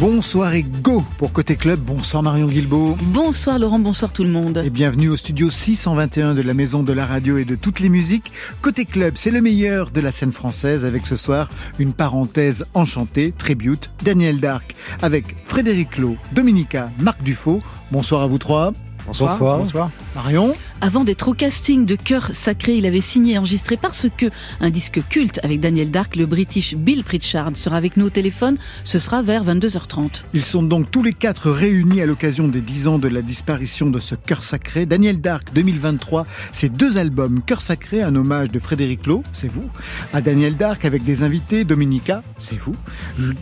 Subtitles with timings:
[0.00, 1.78] Bonsoir et go pour Côté Club.
[1.78, 2.96] Bonsoir Marion Guilbault.
[3.00, 4.60] Bonsoir Laurent, bonsoir tout le monde.
[4.64, 7.88] Et bienvenue au studio 621 de la Maison de la Radio et de toutes les
[7.88, 8.32] musiques.
[8.60, 11.48] Côté Club, c'est le meilleur de la scène française avec ce soir
[11.78, 17.60] une parenthèse enchantée, tribute, Daniel Dark avec Frédéric Lowe, Dominica, Marc Dufaux.
[17.92, 18.72] Bonsoir à vous trois.
[19.06, 19.58] Bonsoir.
[19.58, 19.90] Bonsoir.
[20.14, 20.54] Marion.
[20.80, 24.26] Avant d'être au casting de Cœur Sacré, il avait signé et enregistré parce que
[24.60, 28.56] un disque culte avec Daniel Dark, le British Bill Pritchard sera avec nous au téléphone.
[28.82, 30.24] Ce sera vers 22h30.
[30.34, 33.90] Ils sont donc tous les quatre réunis à l'occasion des 10 ans de la disparition
[33.90, 34.86] de ce Cœur Sacré.
[34.86, 37.40] Daniel Dark 2023, c'est deux albums.
[37.42, 39.68] Cœur Sacré, un hommage de Frédéric Lowe, c'est vous.
[40.12, 42.76] À Daniel Dark avec des invités, Dominica, c'est vous.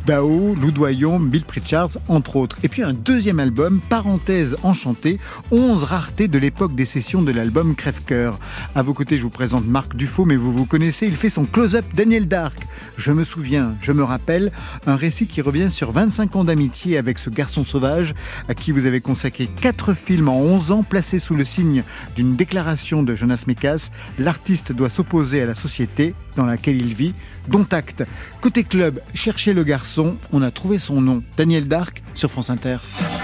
[0.07, 2.57] Bao, Lou Doyon, Bill Pritchard, entre autres.
[2.63, 5.19] Et puis un deuxième album, Parenthèse enchantée,
[5.53, 8.39] 11 raretés de l'époque des sessions de l'album Crève-Cœur.
[8.75, 11.45] À vos côtés, je vous présente Marc Dufaux, mais vous vous connaissez, il fait son
[11.45, 12.57] close-up Daniel Dark.
[12.97, 14.51] Je me souviens, je me rappelle,
[14.87, 18.15] un récit qui revient sur 25 ans d'amitié avec ce garçon sauvage
[18.49, 21.85] à qui vous avez consacré 4 films en 11 ans placés sous le signe
[22.17, 23.91] d'une déclaration de Jonas Mekas.
[24.19, 27.15] L'artiste doit s'opposer à la société dans laquelle il vit,
[27.49, 28.05] dont acte.
[28.41, 32.79] Côté club, cherchez le garçon, on a trouvé son nom, Daniel Dark sur France Inter.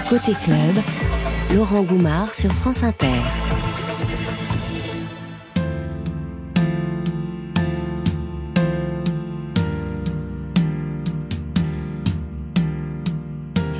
[0.09, 0.83] Côté club,
[1.55, 3.07] Laurent Goumard sur France Inter.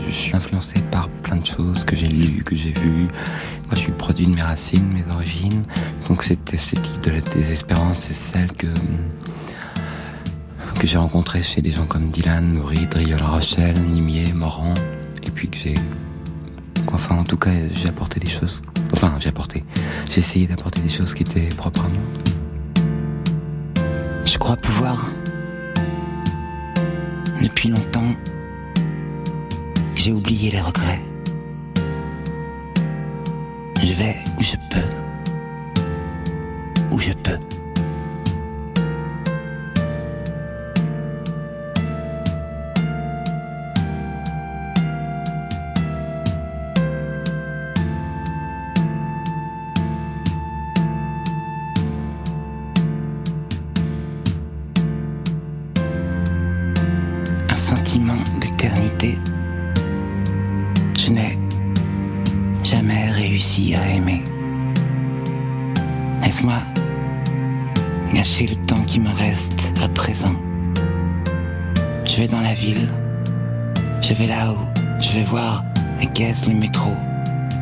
[0.08, 3.08] Je suis influencé par plein de choses que j'ai lues, que j'ai vues.
[3.66, 5.64] Moi, je suis produit de mes racines, mes origines.
[6.08, 8.68] Donc, cette esthétique de la désespérance, c'est celle que
[10.80, 14.76] que j'ai rencontrée chez des gens comme Dylan, Nourri, Driol Rochelle, Nimier, Morand.
[15.28, 15.74] Et puis que j'ai...
[16.88, 18.62] Enfin, en tout cas, j'ai apporté des choses...
[18.92, 19.64] Enfin, j'ai apporté...
[20.10, 22.02] J'ai essayé d'apporter des choses qui étaient propres à moi.
[24.26, 25.12] Je crois pouvoir,
[27.42, 28.14] depuis longtemps,
[29.96, 31.02] j'ai oublié les regrets.
[33.84, 34.88] Je vais où je peux.
[36.96, 37.40] Où je peux.
[74.02, 74.58] Je vais là-haut,
[75.02, 75.64] je vais voir
[76.00, 76.92] les caisses, le métro,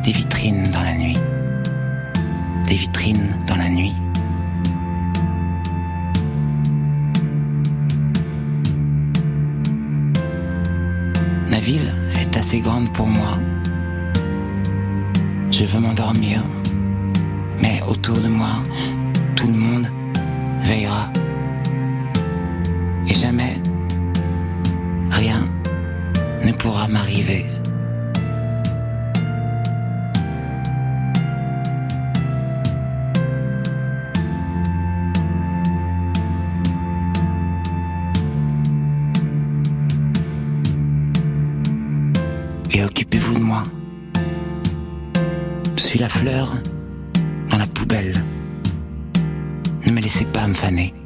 [0.04, 1.16] des vitrines dans la nuit.
[2.66, 3.92] Des vitrines dans la nuit.
[11.50, 13.38] La ville est assez grande pour moi.
[15.50, 16.42] Je veux m'endormir,
[17.60, 18.62] mais autour de moi,
[19.34, 19.88] tout le monde
[20.64, 21.10] veillera.
[23.08, 23.56] Et jamais,
[26.58, 27.46] pourra m'arriver.
[42.70, 43.62] Et occupez-vous de moi.
[45.76, 46.54] Suis la fleur
[47.50, 48.12] dans la poubelle.
[49.86, 50.97] Ne me laissez pas me faner.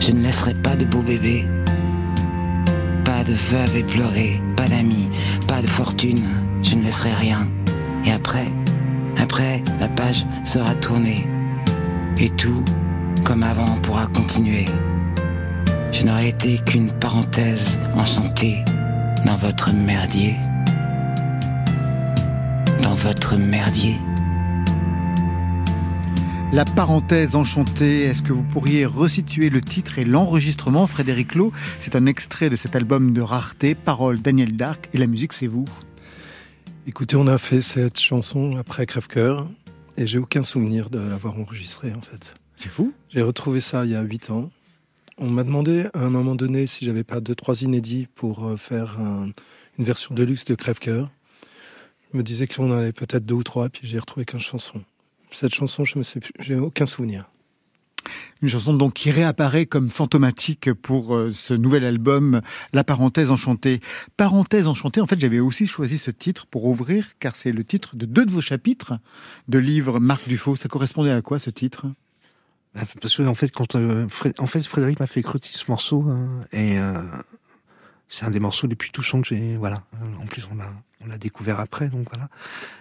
[0.00, 1.46] Je ne laisserai pas de beaux bébés,
[3.04, 5.08] pas de veuves et pleurer, pas d'amis,
[5.46, 6.24] pas de fortune,
[6.62, 7.46] je ne laisserai rien.
[8.06, 8.46] Et après,
[9.22, 11.28] après, la page sera tournée.
[12.18, 12.64] Et tout,
[13.24, 14.64] comme avant, pourra continuer.
[15.92, 18.64] Je n'aurais été qu'une parenthèse enchantée
[19.26, 20.34] dans votre merdier.
[22.82, 23.96] Dans votre merdier.
[26.52, 31.94] La parenthèse enchantée, est-ce que vous pourriez resituer le titre et l'enregistrement Frédéric Lowe, c'est
[31.94, 35.64] un extrait de cet album de rareté, paroles Daniel Dark et la musique c'est vous.
[36.88, 39.48] Écoutez, on a fait cette chanson après Crève-Cœur
[39.96, 42.34] et j'ai aucun souvenir de l'avoir enregistrée en fait.
[42.56, 44.50] C'est fou J'ai retrouvé ça il y a 8 ans.
[45.18, 48.56] On m'a demandé à un moment donné si j'avais pas deux trois inédits pour euh,
[48.56, 51.10] faire une version de luxe de Crève-Cœur.
[52.12, 54.82] Je me disais qu'on en avait peut-être deux ou trois, puis j'ai retrouvé 15 chansons.
[55.32, 55.98] Cette chanson, je
[56.40, 57.30] j'ai aucun souvenir.
[58.42, 62.40] Une chanson donc qui réapparaît comme fantomatique pour euh, ce nouvel album,
[62.72, 63.80] La parenthèse enchantée.
[64.16, 67.96] Parenthèse enchantée, en fait, j'avais aussi choisi ce titre pour ouvrir, car c'est le titre
[67.96, 68.94] de deux de vos chapitres
[69.48, 70.56] de livre Marc Dufaux.
[70.56, 71.86] Ça correspondait à quoi ce titre?
[72.74, 74.06] Bah, Parce que en fait, quand euh,
[74.38, 77.02] en fait, Frédéric m'a fait écouter ce morceau hein, et euh,
[78.08, 79.56] c'est un des morceaux les plus touchants que j'ai.
[79.56, 79.84] Voilà.
[80.22, 82.28] En plus, on a on l'a découvert après, donc voilà.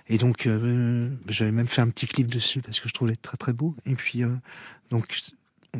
[0.08, 3.38] Et donc, euh, j'avais même fait un petit clip dessus parce que je trouvais très
[3.38, 3.76] très beau.
[3.86, 4.30] Et puis, euh,
[4.90, 5.22] donc,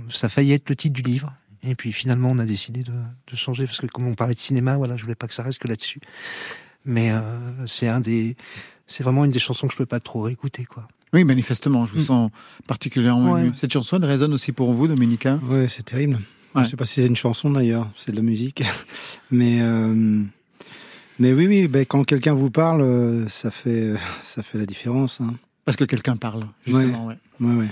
[0.10, 1.34] ça faillit être le titre du livre.
[1.62, 4.78] Et puis finalement, on a décidé de, changer parce que comme on parlait de cinéma,
[4.78, 6.00] voilà, je voulais pas que ça reste que là-dessus.
[6.86, 8.38] Mais euh, c'est un des,
[8.88, 10.88] c'est vraiment une des chansons que je peux pas trop réécouter, quoi.
[11.12, 12.06] Oui, manifestement, je vous mm.
[12.06, 12.32] sens
[12.68, 13.52] particulièrement ému.
[13.56, 15.40] Cette chanson, elle résonne aussi pour vous, Dominica?
[15.44, 16.20] Oui, c'est terrible.
[16.56, 18.64] Je sais pas si c'est une chanson d'ailleurs, c'est de la musique,
[19.32, 19.60] mais
[21.20, 25.22] mais oui, oui, ben, quand quelqu'un vous parle, euh, ça fait, ça fait la différence.
[25.22, 25.36] Hein.
[25.66, 27.08] Parce que quelqu'un parle, justement.
[27.08, 27.18] Ouais.
[27.40, 27.56] Ouais.
[27.56, 27.68] Ouais,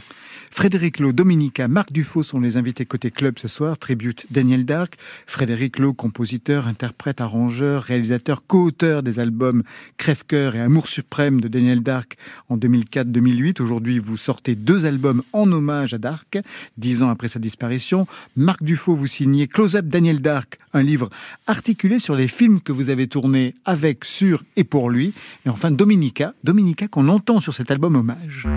[0.51, 3.77] Frédéric Lowe, Dominica, Marc Dufaux sont les invités côté club ce soir.
[3.77, 4.95] Tribute Daniel Dark.
[5.25, 9.63] Frédéric Lowe, compositeur, interprète, arrangeur, réalisateur, co-auteur des albums
[9.97, 12.17] Crève-cœur et Amour suprême de Daniel Dark
[12.49, 13.61] en 2004-2008.
[13.61, 16.39] Aujourd'hui, vous sortez deux albums en hommage à Dark,
[16.77, 18.07] dix ans après sa disparition.
[18.35, 21.09] Marc Dufaux, vous signez Close Up Daniel Dark, un livre
[21.45, 25.13] articulé sur les films que vous avez tournés avec, sur et pour lui.
[25.45, 28.47] Et enfin, Dominica, Dominica qu'on entend sur cet album hommage.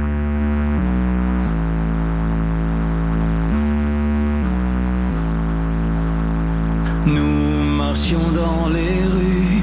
[7.06, 9.62] Nous marchions dans les rues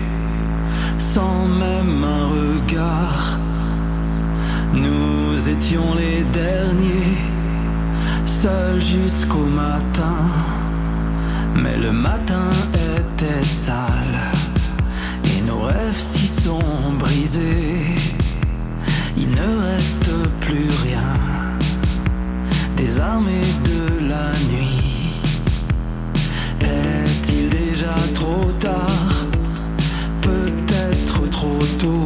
[0.97, 3.37] sans même un regard.
[4.73, 7.17] Nous étions les derniers,
[8.25, 10.17] seuls jusqu'au matin.
[11.55, 14.19] Mais le matin était sale
[15.25, 17.95] et nos rêves s'y sont brisés.
[19.15, 20.09] Il ne reste
[20.41, 21.13] plus rien
[22.75, 24.87] des armées de la nuit.
[27.57, 29.27] Déjà trop tard
[30.21, 32.03] Peut-être trop tôt.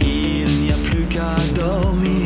[0.00, 2.19] Il n'y a plus qu'à dormir,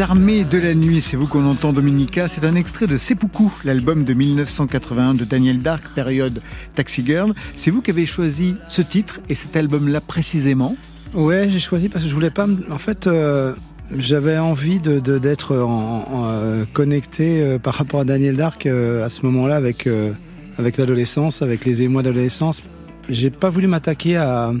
[0.00, 4.04] Armées de la nuit, c'est vous qu'on entend Dominica, c'est un extrait de Seppuku, l'album
[4.04, 6.40] de 1981 de Daniel Dark, période
[6.74, 7.34] Taxi Girl.
[7.54, 10.76] C'est vous qui avez choisi ce titre et cet album-là précisément?
[11.14, 12.46] Ouais, j'ai choisi parce que je voulais pas.
[12.70, 13.54] En fait, euh,
[13.96, 19.56] j'avais envie d'être en, euh, connecté euh, par rapport à Daniel Dark à ce moment-là
[19.56, 19.88] avec
[20.58, 22.62] avec l'adolescence, avec les émois d'adolescence.
[23.08, 24.52] J'ai pas voulu m'attaquer à.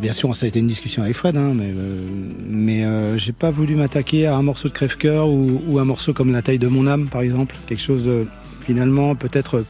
[0.00, 2.00] Bien sûr, ça a été une discussion avec Fred, hein, mais euh,
[2.48, 6.12] mais euh, j'ai pas voulu m'attaquer à un morceau de crève-cœur ou, ou un morceau
[6.12, 8.26] comme La taille de mon âme, par exemple, quelque chose de
[8.66, 9.64] finalement peut-être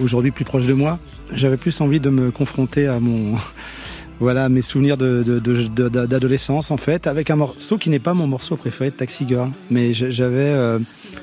[0.00, 0.98] aujourd'hui plus proche de moi.
[1.34, 3.36] J'avais plus envie de me confronter à mon
[4.20, 8.14] voilà mes souvenirs de, de- de- d'adolescence en fait, avec un morceau qui n'est pas
[8.14, 10.78] mon morceau préféré de Taxi Girl, mais j'avais, euh,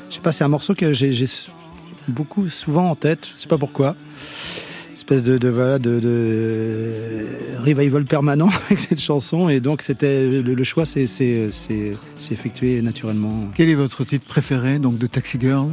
[0.09, 1.12] je sais pas, c'est un morceau que j'ai
[2.07, 3.95] beaucoup souvent en tête, je sais pas pourquoi.
[5.05, 7.24] Espèce de, de voilà de, de
[7.63, 12.33] revival permanent avec cette chanson et donc c'était le, le choix c'est c'est c'est c'est
[12.33, 13.50] effectué naturellement.
[13.55, 15.67] Quel est votre titre préféré donc de Taxi Girl?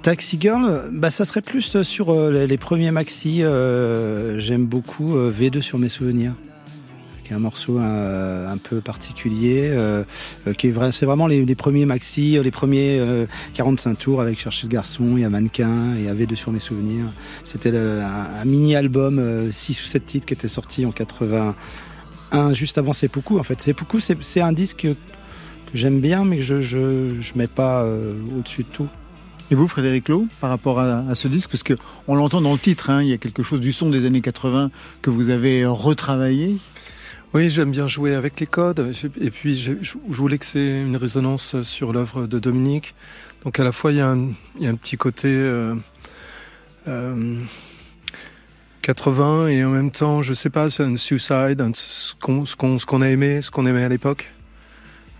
[0.00, 3.42] Taxi Girl, bah ça serait plus sur euh, les, premiers maxi.
[3.42, 6.34] euh, J'aime beaucoup euh, V2 sur mes souvenirs,
[7.24, 10.04] qui est un morceau euh, un peu particulier, euh,
[10.46, 10.92] euh, qui est.
[10.92, 15.16] C'est vraiment les, premiers maxi, euh, les premiers euh, 45 tours avec Chercher le garçon,
[15.16, 17.06] il y a Mannequin, et V2 sur mes souvenirs.
[17.44, 22.92] C'était un, mini album, 6 ou 7 titres qui était sorti en 81, juste avant
[22.92, 23.38] Seppuku.
[23.38, 23.74] En fait, c'est
[24.20, 24.94] c'est un disque que,
[25.72, 28.88] j'aime bien, mais que je je je mets pas euh, au-dessus de tout.
[29.50, 31.74] Et vous, Frédéric Lowe, par rapport à, à ce disque, parce que
[32.08, 34.22] on l'entend dans le titre, hein, il y a quelque chose du son des années
[34.22, 34.70] 80
[35.02, 36.56] que vous avez retravaillé.
[37.34, 38.92] Oui, j'aime bien jouer avec les codes.
[39.20, 39.72] Et puis, je,
[40.06, 42.94] voulais que c'est une résonance sur l'œuvre de Dominique.
[43.42, 45.74] Donc, à la fois, il y a un, petit côté euh,
[46.86, 47.36] euh,
[48.82, 53.42] 80 et en même temps, je sais pas, c'est un suicide, ce qu'on a aimé,
[53.42, 54.33] ce qu'on aimait à l'époque.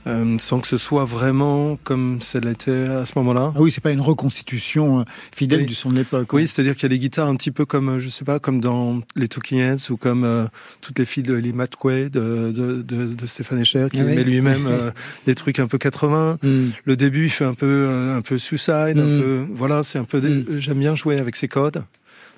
[0.06, 3.52] Euh, sans que ce soit vraiment comme ça l'était à ce moment-là.
[3.56, 5.66] Ah oui, c'est pas une reconstitution euh, fidèle Oui.
[5.66, 6.30] du son de l'époque.
[6.34, 6.46] Oui, hein.
[6.46, 8.61] c'est-à-dire qu'il y a les guitares un petit peu comme, euh, je sais pas, comme
[8.61, 10.44] dans les Talking Heads ou comme euh,
[10.82, 14.14] toutes les filles de Lee Matquay de, de, de, de Stéphane Escher qui Ah oui.
[14.14, 14.90] met lui-même euh,
[15.26, 16.38] des trucs un peu 80.
[16.42, 16.64] Mm.
[16.84, 19.20] Le début, il fait un peu, un peu suicide, un Mm.
[19.23, 20.58] peu, voilà, c'est un peu, des- Mm.
[20.58, 21.82] j'aime bien jouer avec ces codes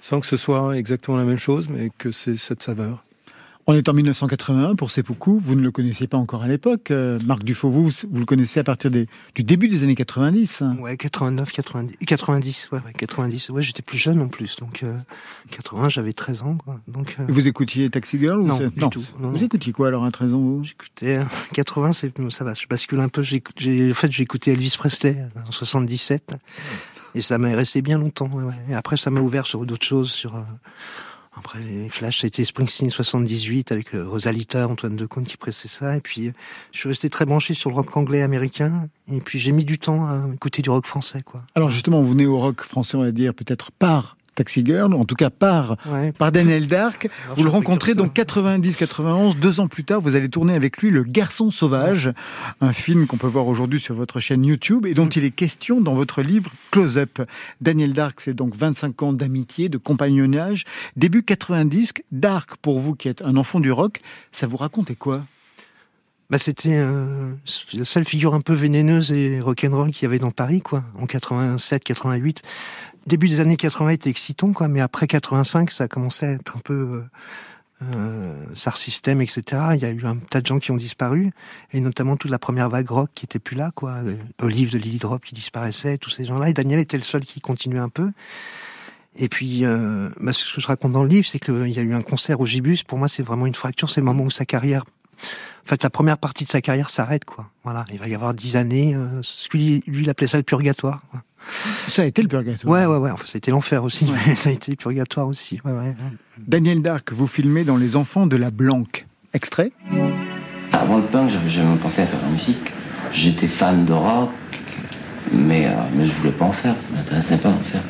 [0.00, 3.02] sans que ce soit exactement la même chose, mais que c'est cette saveur.
[3.68, 5.40] On est en 1981 pour Seppuku.
[5.42, 6.92] Vous ne le connaissiez pas encore à l'époque.
[6.92, 10.62] Euh, Marc Dufaux, vous, vous le connaissez à partir des, du début des années 90.
[10.62, 10.76] hein.
[10.78, 13.50] Ouais, 89, 90, 90, ouais, ouais, 90.
[13.50, 14.96] Ouais, j'étais plus jeune en plus, donc euh,
[15.50, 16.78] 80, j'avais 13 ans, quoi.
[16.87, 19.04] Donc, euh, Vous écoutiez Taxi Girl ou Non, du tout.
[19.18, 19.44] Non, Vous non.
[19.44, 20.62] écoutiez quoi alors à 13 ans vous?
[20.62, 23.25] J'écoutais euh, 80, c'est ça va, je bascule un peu.
[23.25, 26.37] J'ai, j'ai- en fait, j'ai écouté Elvis Presley euh, en 77,
[27.16, 28.28] et ça m'est resté bien longtemps.
[28.32, 28.54] ouais, ouais.
[28.70, 30.42] Et après, ça m'a ouvert sur d'autres choses, sur euh,
[31.37, 36.00] après les Flash, c'était Springsteen 78 avec euh, Rosalita, Antoine Decaune qui pressait ça, et
[36.00, 36.33] puis euh,
[36.73, 39.78] je suis resté très branché sur le rock anglais américain, et puis j'ai mis du
[39.78, 41.43] temps à écouter du rock français, quoi.
[41.55, 45.05] Alors justement, vous venez au rock français, on va dire, peut-être par Taxi Girl, en
[45.05, 46.12] tout cas par, Ouais.
[46.12, 47.09] par Daniel Dark.
[47.37, 51.02] Vous le rencontrez donc 90-91, deux ans plus tard, vous allez tourner avec lui Le
[51.02, 52.12] Garçon Sauvage,
[52.61, 55.81] un film qu'on peut voir aujourd'hui sur votre chaîne YouTube et dont il est question
[55.81, 57.21] dans votre livre Close Up.
[57.61, 60.64] Daniel Dark, c'est donc 25 ans d'amitié, de compagnonnage.
[60.97, 64.00] Début 90, Dark, pour vous qui êtes un enfant du rock,
[64.33, 65.23] ça vous racontait quoi?
[66.28, 67.31] Bah c'était euh,
[67.73, 71.07] la seule figure un peu vénéneuse et rock'n'roll qu'il y avait dans Paris, quoi, en
[71.07, 72.43] 87, 88.
[73.06, 76.56] Début des années 80 était excitant, quoi, mais après 85, ça a commencé à être
[76.56, 77.02] un peu euh,
[77.82, 79.42] euh, Star System, etc.
[79.75, 81.30] Il y a eu un tas de gens qui ont disparu,
[81.72, 83.90] et notamment toute la première vague rock qui était plus là, quoi.
[84.04, 86.48] Euh, Olive de Lily Drop qui disparaissait, tous ces gens-là.
[86.48, 88.12] Et Daniel était le seul qui continuait un peu.
[89.18, 91.82] Et puis, euh, bah, ce que je raconte dans le livre, c'est qu'il y a
[91.82, 92.82] eu un concert au Gibus.
[92.82, 93.90] Pour moi, c'est vraiment une fracture.
[93.90, 94.84] C'est le moment où sa carrière
[95.66, 97.50] en fait, la première partie de sa carrière s'arrête, quoi.
[97.64, 98.94] Voilà, il va y avoir dix années.
[98.94, 101.00] Euh, ce que lui, lui, il appelait ça le purgatoire.
[101.11, 101.23] quoi.
[101.88, 102.73] Ça a été le purgatoire.
[102.73, 103.11] Ouais, ouais, ouais.
[103.11, 105.61] Enfin, ça a été l'enfer aussi, mais ça a été le purgatoire aussi.
[105.64, 105.96] Ouais, ouais.
[106.38, 109.06] Daniel Dark, vous filmez dans Les Enfants de la Blanque.
[109.35, 109.73] Extrait
[110.70, 112.73] Avant le punk, j'avais jamais pensé à faire de la musique.
[113.11, 114.30] J'étais fan de rock,
[115.32, 116.75] mais, euh, mais je voulais pas en faire.
[116.75, 117.82] Ça m'intéressait pas d'en faire.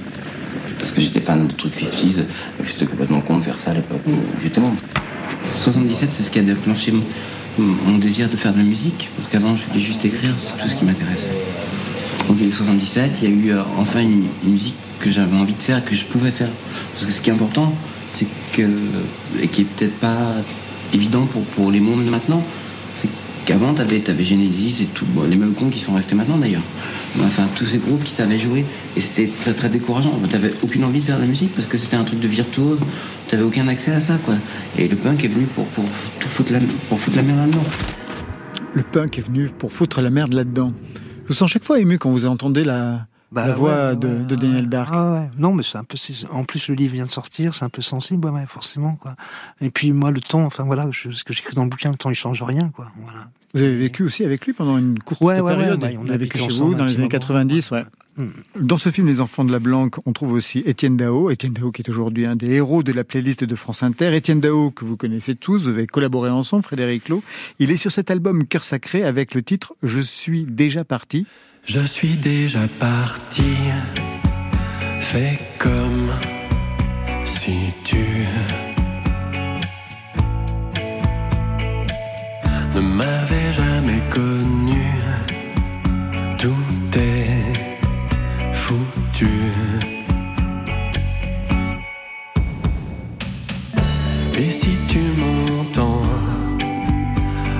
[0.78, 3.72] Parce que j'étais fan de trucs 50s, et que j'étais complètement con de faire ça
[3.72, 4.80] à l'époque où j'étais membre.
[5.42, 7.02] 77, c'est ce qui a déclenché mon,
[7.58, 10.68] mon désir de faire de la musique, parce qu'avant, je voulais juste écrire, c'est tout
[10.68, 11.30] ce qui m'intéressait.
[12.28, 15.10] Donc, il y a eu 77, il y a eu euh, enfin une, musique que
[15.10, 16.48] j'avais envie de faire, que je pouvais faire.
[16.92, 17.72] Parce que ce qui est important,
[18.10, 18.68] c'est que,
[19.40, 20.32] et qui est peut-être pas
[20.92, 22.42] évident pour, pour les mondes de maintenant,
[23.46, 26.62] qu'avant, t'avais avais Genesis et tout, bon, les mêmes cons qui sont restés maintenant d'ailleurs.
[27.20, 30.12] Enfin, tous ces groupes qui savaient jouer, et c'était très très décourageant.
[30.28, 32.80] T'avais aucune envie de faire de la musique parce que c'était un truc de virtuose,
[33.28, 34.34] t'avais aucun accès à ça, quoi.
[34.76, 35.84] Et le punk est venu pour, pour
[36.20, 37.64] tout foutre la, pour foutre la merde là-dedans.
[38.74, 40.72] Le punk est venu pour foutre la merde là-dedans.
[41.22, 44.06] Je vous sens chaque fois ému quand vous entendez la, Bah, la voix ouais, de,
[44.08, 44.68] ouais, de ouais, Daniel.
[44.68, 44.90] Dark.
[44.92, 45.28] Ah ouais.
[45.38, 45.96] Non, mais c'est un peu.
[46.30, 49.16] En plus, le livre vient de sortir, c'est un peu sensible, ouais, forcément, quoi.
[49.60, 51.96] Et puis moi, le temps, enfin voilà, je- ce que j'écris dans le bouquin, le
[51.96, 52.86] temps, il change rien, quoi.
[53.02, 53.28] Voilà.
[53.54, 55.44] Vous avez vécu aussi avec lui pendant une courte période.
[55.82, 57.70] ouais, on Il a vécu chez vous dans les années moment, 90.
[57.70, 57.84] Ouais.
[58.18, 58.28] Hmm.
[58.60, 61.30] Dans ce film Les Enfants de la Blanque, on trouve aussi Étienne Dao.
[61.30, 64.14] Étienne Dao qui est aujourd'hui un des héros de la playlist de France Inter.
[64.14, 67.22] Étienne Dao que vous connaissez tous, vous avez collaboré ensemble, Frédéric Lowe.
[67.58, 71.26] Il est sur cet album Cœur Sacré avec le titre Je suis déjà parti.
[71.68, 73.56] Je suis déjà parti,
[75.00, 76.12] fais comme
[77.24, 78.24] si tu
[82.72, 84.92] ne m'avais jamais connu,
[86.38, 87.42] tout est
[88.52, 89.36] foutu.
[94.38, 96.02] Et si tu m'entends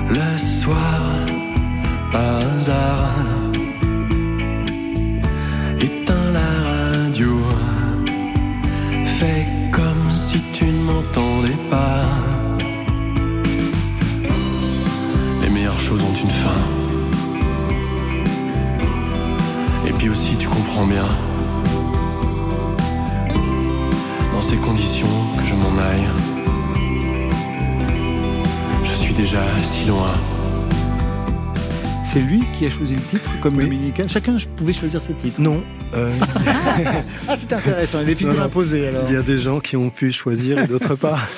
[0.09, 1.01] le soir,
[2.13, 3.56] hasard,
[20.77, 21.07] comprends bien,
[24.31, 25.07] dans ces conditions,
[25.39, 26.07] que je m'en aille.
[28.83, 30.13] Je suis déjà si loin.
[32.05, 34.07] C'est lui qui a choisi le titre comme Dominica.
[34.07, 35.41] Chacun pouvait choisir ses titres.
[35.41, 35.63] Non.
[35.95, 36.11] euh,
[37.27, 37.99] Ah, c'est intéressant.
[38.01, 38.45] Il y a des figures Non, non.
[38.45, 39.03] imposées alors.
[39.07, 41.17] Il y a des gens qui ont pu choisir et d'autres pas.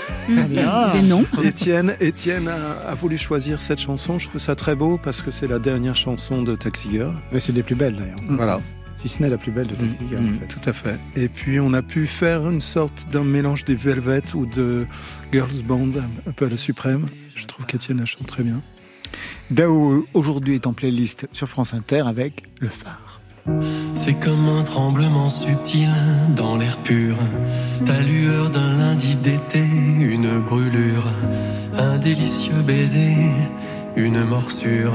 [0.64, 0.92] Ah.
[0.94, 1.26] Des noms.
[1.44, 4.20] Étienne, Étienne a, a voulu choisir cette chanson.
[4.20, 7.16] Je trouve ça très beau parce que c'est la dernière chanson de Taxi Girl.
[7.32, 8.20] Mais c'est des plus belles d'ailleurs.
[8.28, 8.60] Voilà.
[9.02, 10.48] Si ce n'est la plus belle de Taxi Girl, Mm, en fait.
[10.48, 11.00] Tout à fait.
[11.16, 14.86] Et puis on a pu faire une sorte d'un mélange des Velvet ou de
[15.32, 15.92] Girls Band,
[16.28, 17.06] un peu à la suprême.
[17.34, 18.60] Je trouve qu'Étienne la chante très bien.
[19.52, 23.22] Dao aujourd'hui est en playlist sur France Inter avec Le Phare.
[23.96, 25.90] C'est comme un tremblement subtil
[26.36, 27.16] dans l'air pur.
[27.86, 31.08] Ta lueur d'un lundi d'été, une brûlure,
[31.74, 33.16] un délicieux baiser,
[33.96, 34.94] une morsure,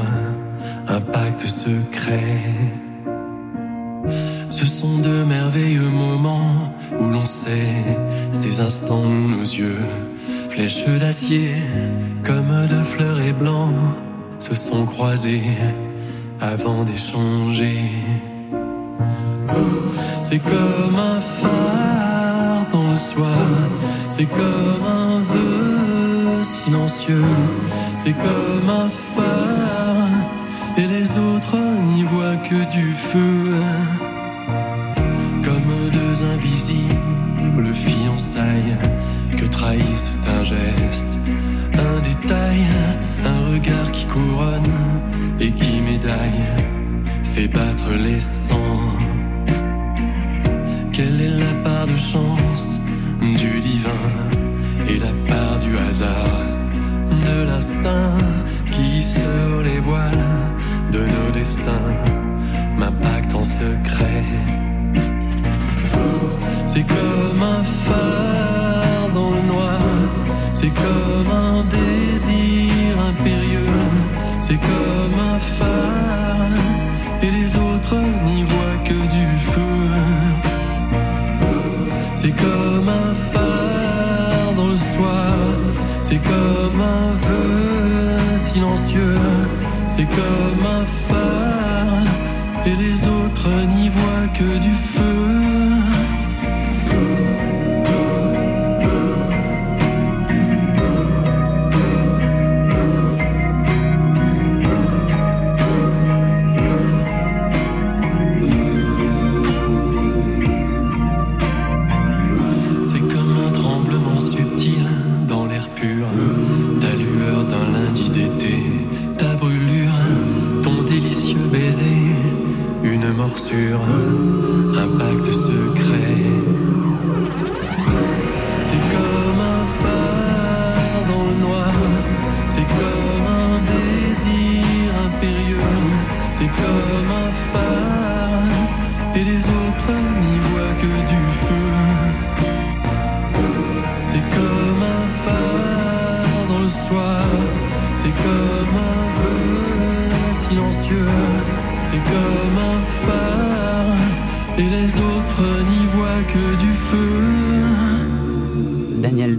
[0.87, 2.53] un pacte secret.
[4.51, 7.75] Ce sont de merveilleux moments où l'on sait
[8.33, 9.85] ces instants où nos yeux,
[10.49, 11.55] flèches d'acier,
[12.23, 13.75] comme de fleurs et blancs,
[14.39, 15.43] se sont croisés
[16.41, 17.79] avant d'échanger.
[20.21, 23.47] C'est comme un phare dans le soir,
[24.09, 27.25] c'est comme un vœu silencieux,
[27.95, 29.94] c'est comme un phare,
[30.76, 31.57] et les autres
[31.88, 33.54] n'y voient que du feu.
[35.45, 38.76] Comme deux invisibles fiançailles
[39.38, 41.19] que trahissent un geste,
[41.78, 42.64] un détail,
[43.25, 44.73] un regard qui couronne
[45.38, 46.46] et qui médaille,
[47.22, 48.99] fait battre les sangs.
[50.92, 52.79] Quelle est la part de chance
[53.20, 53.90] du divin
[54.88, 56.46] et la part du hasard,
[57.11, 58.18] de l'instinct
[58.66, 60.24] qui sur les voiles
[60.94, 61.90] de nos destins
[62.78, 64.24] m'impacte en secret.
[66.68, 69.80] C'est comme un phare dans le noir,
[70.59, 73.80] c'est comme un désir impérieux,
[74.40, 76.64] c'est comme un phare,
[77.22, 79.78] et les autres n'y voient que du feu.
[82.14, 85.35] C'est comme un phare dans le soir,
[86.02, 89.13] c'est comme un vœu silencieux,
[89.96, 95.13] c'est comme un phare, et les autres n'y voient que du feu.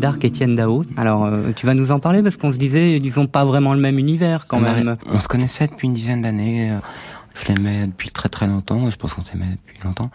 [0.05, 0.83] Dark, Étienne Dao.
[0.97, 3.73] Alors, euh, tu vas nous en parler parce qu'on se disait, ils ont pas vraiment
[3.73, 4.97] le même univers quand Ouais, même.
[5.07, 6.69] On se connaissait depuis une dizaine d'années.
[6.71, 6.77] euh,
[7.33, 8.87] Je l'aimais depuis très très longtemps.
[8.91, 10.11] Je pense qu'on s'aimait depuis longtemps.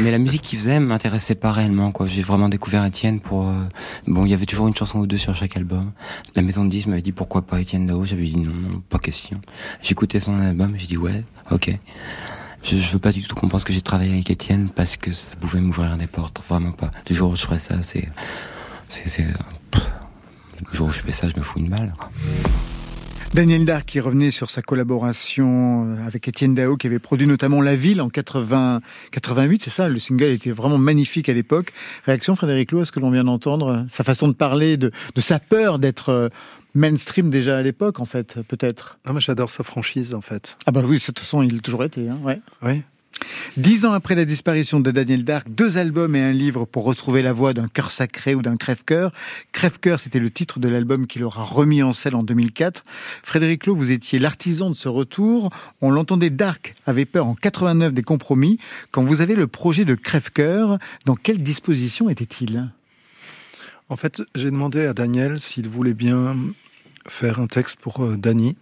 [0.00, 1.90] Mais la musique qu'il faisait m'intéressait pas réellement.
[1.90, 2.06] quoi.
[2.06, 3.48] J'ai vraiment découvert Étienne pour.
[3.48, 3.64] euh,
[4.06, 5.90] Bon, il y avait toujours une chanson ou deux sur chaque album.
[6.36, 8.04] La maison de 10 m'avait dit pourquoi pas Étienne Dao?
[8.04, 9.40] J'avais dit non, non, pas question.
[9.82, 10.74] J'écoutais son album.
[10.76, 11.72] J'ai dit ouais, ok.
[12.62, 15.10] Je, je veux pas du tout qu'on pense que j'ai travaillé avec Étienne parce que
[15.12, 16.40] ça pouvait m'ouvrir des portes.
[16.48, 16.92] Vraiment pas.
[17.10, 18.08] Le jour où je ferais ça, c'est.
[18.88, 19.22] C'est.
[19.22, 21.92] Le jour où je fais ça, je me fous une balle.
[23.34, 27.60] Daniel Dark qui revenait sur sa collaboration euh, avec Étienne Dao qui avait produit notamment
[27.60, 31.72] La Ville en 80, 88, c'est ça, le single était vraiment magnifique à l'époque.
[32.06, 35.20] Réaction Frédéric Lowe à ce que l'on vient d'entendre, sa façon de parler, de, de
[35.20, 36.28] sa peur d'être euh,
[36.74, 38.98] mainstream déjà à l'époque en fait, peut-être?
[39.04, 40.56] Ah, moi j'adore sa franchise en fait.
[40.64, 42.40] Ah bah oui, de toute façon il a toujours été, hein, ouais.
[42.62, 42.82] Oui.
[43.56, 47.22] Dix ans après la disparition de Daniel Dark, deux albums et un livre pour retrouver
[47.22, 49.12] la voix d'un cœur sacré ou d'un crève-cœur.
[49.52, 52.82] Crève-cœur, c'était le titre de l'album qu'il aura remis en scène en 2004.
[53.22, 55.50] Frédéric Lowe, vous étiez l'artisan de ce retour.
[55.80, 58.58] On l'entendait, Dark avait peur en 89 des compromis.
[58.92, 62.70] Quand vous avez le projet de crève-cœur, dans quelle disposition était-il?
[63.88, 66.36] En fait, j'ai demandé à Daniel s'il voulait bien
[67.08, 68.56] faire un texte pour euh, Dany.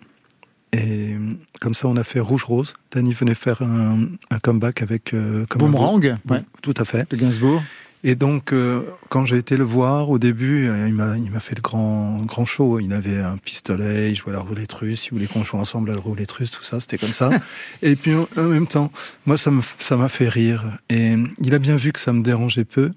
[0.75, 1.17] Et
[1.61, 2.75] comme ça, on a fait Rouge Rose.
[2.93, 6.41] Danny venait faire un, un comeback avec euh, comme Boomerang, ouais.
[6.63, 7.09] tout à fait.
[7.11, 7.63] de Gainsbourg.
[8.07, 11.63] Et donc, euh, quand j'ai été le voir au début, euh, il m'a, fait le
[11.63, 12.79] grand, grand show.
[12.79, 15.91] Il avait un pistolet, il jouait à la roulette russe, il voulait qu'on joue ensemble
[15.91, 17.31] à la roulette russe, tout ça, c'était comme ça.
[17.83, 18.93] et puis, en, en même temps,
[19.25, 20.65] moi, ça m'a fait rire.
[20.91, 22.93] Et il a bien vu que ça me dérangeait peu.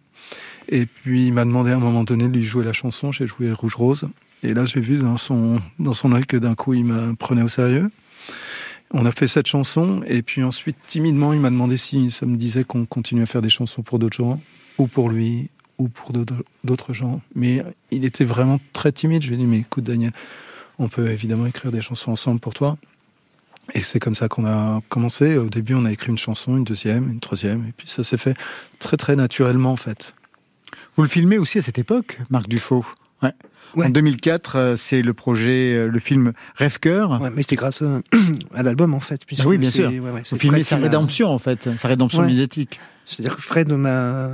[0.67, 3.13] Et puis, il m'a demandé à un moment donné de lui jouer la chanson.
[3.13, 4.09] J'ai joué Rouge Rose.
[4.43, 7.41] Et là, j'ai vu dans son, dans son œil que d'un coup, il me prenait
[7.41, 7.89] au sérieux.
[8.91, 12.37] On a fait cette chanson, et puis ensuite, timidement, il m'a demandé si ça me
[12.37, 14.39] disait qu'on continuait à faire des chansons pour d'autres gens,
[14.77, 17.21] ou pour lui, ou pour d'autres- gens.
[17.35, 19.23] Mais il était vraiment très timide.
[19.23, 20.11] Je lui ai dit, mais écoute, Daniel,
[20.79, 22.77] on peut évidemment écrire des chansons ensemble pour toi.
[23.73, 25.37] Et c'est comme ça qu'on a commencé.
[25.37, 28.17] Au début, on a écrit une chanson, une deuxième, une troisième, et puis ça s'est
[28.17, 28.37] fait
[28.79, 30.13] très, très naturellement, en fait.
[30.95, 32.85] Vous le filmez aussi à cette époque, Marc Dufaux.
[33.23, 33.33] Ouais.
[33.85, 37.19] En 2004, euh, c'est le projet, euh, le film Rêve-Cœur.
[37.21, 37.99] Ouais, mais c'était grâce à,
[38.53, 39.21] à l'album en fait.
[39.39, 39.89] Ah oui, bien sûr.
[39.89, 42.27] ouais, ouais, Fred sa rédemption, en fait, sa rédemption Ouais.
[42.27, 42.79] médiatique.
[43.05, 44.29] C'est-à-dire que Fred m'a.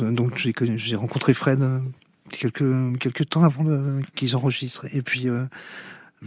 [0.00, 0.36] Donc
[0.76, 1.80] j'ai rencontré Fred euh,
[2.30, 4.86] quelques, quelques temps avant le- qu'ils enregistrent.
[4.94, 5.44] Et puis euh,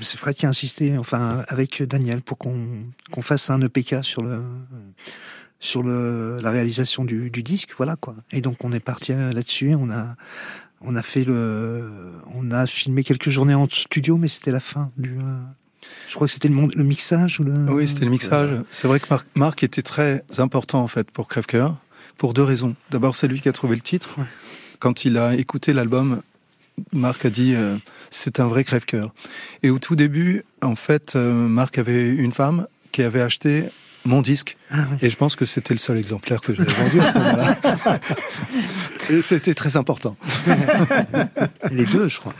[0.01, 2.57] c'est Fred qui a insisté, enfin avec Daniel, pour qu'on
[3.11, 4.41] qu'on fasse un EPK sur le
[5.61, 8.15] sur le, la réalisation du, du disque, voilà quoi.
[8.31, 9.73] Et donc on est parti euh, là-dessus.
[9.75, 10.15] On a
[10.81, 11.89] on a fait le,
[12.35, 15.11] on a filmé quelques journées en studio, mais c'était la fin du.
[15.11, 15.21] euh,
[16.09, 17.53] je crois que c'était le, le mixage ou le.
[17.69, 18.49] Oui, c'était le mixage.
[18.71, 21.75] C'est vrai que Marc, Marc était très important en fait pour Crèvecoeur,
[22.17, 22.75] pour deux raisons.
[22.91, 24.15] D'abord, c'est lui qui a trouvé le titre.
[24.79, 26.21] Quand il a écouté l'album,
[26.93, 27.77] Marc a dit euh,
[28.09, 29.13] c'est un vrai crève-cœur.
[29.63, 33.65] Et au tout début, en fait, euh, Marc avait une femme qui avait acheté
[34.05, 34.55] mon disque.
[35.01, 37.99] Et je pense que c'était le seul exemplaire que j'avais vendu à ce moment-là.
[39.09, 40.15] Et c'était très important.
[41.71, 42.33] Les deux, je crois.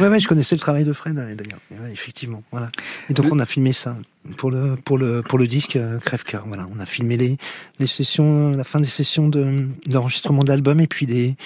[0.00, 1.60] Ouais, ouais, je connaissais le travail de Fred euh, d'ailleurs.
[1.70, 2.70] Ouais, effectivement, voilà.
[3.10, 3.96] Et donc on a filmé ça
[4.38, 6.44] pour le pour le pour le disque euh, Crève-cœur.
[6.46, 7.36] Voilà, on a filmé les
[7.78, 11.36] les sessions, la fin des sessions de d'enregistrement d'album et puis des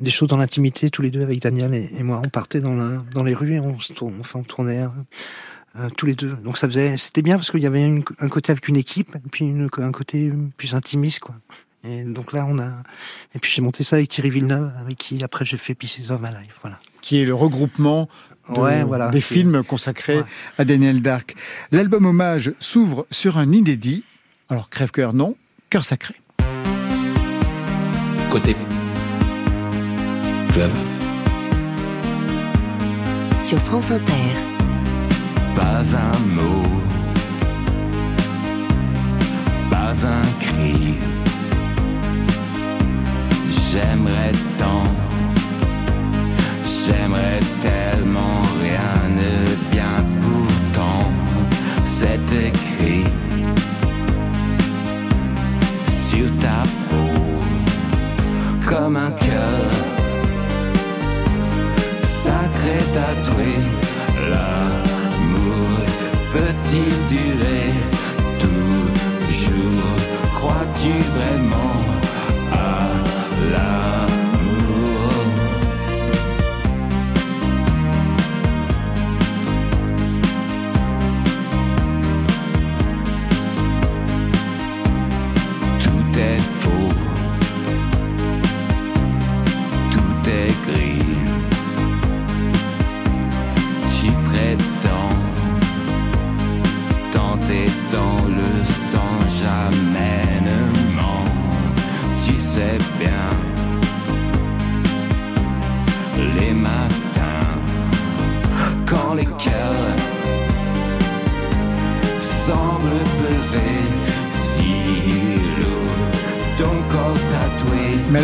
[0.00, 2.20] des choses dans l'intimité tous les deux avec Daniel et, et moi.
[2.24, 4.82] On partait dans la, dans les rues et on se tourne, enfin on tournait.
[4.82, 4.88] euh,
[5.78, 6.36] euh, tous les deux.
[6.44, 9.16] Donc ça faisait, c'était bien parce qu'il y avait une- un côté avec une équipe
[9.16, 11.34] et puis une- un côté plus intimiste, quoi.
[11.84, 12.68] Et donc là, on a,
[13.34, 16.20] et puis j'ai monté ça avec Thierry Villeneuve, avec qui après j'ai fait Pieces of
[16.20, 16.78] My Life, voilà.
[17.00, 18.08] qui est le regroupement
[18.48, 19.08] de- Ouais, voilà.
[19.10, 20.20] des films consacrés
[20.58, 21.34] à Daniel Dark.
[21.72, 24.04] L'album hommage s'ouvre sur un inédit.
[24.48, 25.36] Alors, Crève-Cœur, non.
[25.70, 26.14] Cœur sacré.
[28.30, 28.54] Côté
[30.52, 30.70] club.
[33.42, 34.12] Sur France Inter.
[35.56, 36.62] Pas un mot,
[39.70, 40.94] pas un cri.
[43.72, 44.84] J'aimerais tant,
[46.84, 51.10] j'aimerais tellement, rien ne vient pourtant.
[51.86, 53.04] C'est écrit
[55.88, 57.14] sur ta peau
[58.66, 59.60] comme un cœur
[62.04, 63.54] sacré tatoué.
[64.28, 65.78] L'amour
[66.34, 67.72] peut-il durer?
[68.38, 69.96] Toujours
[70.34, 72.01] Crois-tu vraiment?
[73.52, 74.02] L'amour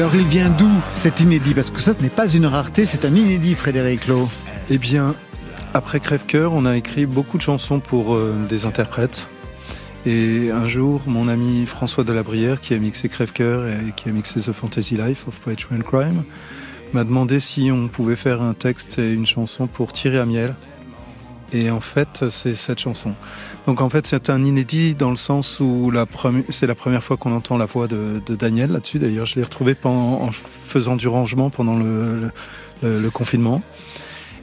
[0.08, 1.52] alors, il vient d'où cet inédit?
[1.52, 4.28] Parce que ça, ce n'est pas une rareté, c'est un inédit, Frédéric Lowe.
[4.70, 5.14] Eh bien,
[5.74, 9.26] après Crève-Cœur, on a écrit beaucoup de chansons pour euh, des interprètes.
[10.06, 14.40] Et un jour, mon ami François Delabrière, qui a mixé Crève-Cœur et qui a mixé
[14.40, 16.24] The Fantasy Life of Poetry and Crime,
[16.94, 20.54] m'a demandé si on pouvait faire un texte et une chanson pour Tirer à Miel,
[21.52, 23.14] Et en fait, c'est cette chanson.
[23.66, 25.90] Donc en fait, c'est un inédit dans le sens où
[26.50, 28.98] c'est la première fois qu'on entend la voix de, Daniel là-dessus.
[28.98, 32.30] D'ailleurs, je l'ai retrouvé en faisant du rangement pendant le,
[32.82, 33.62] le, confinement.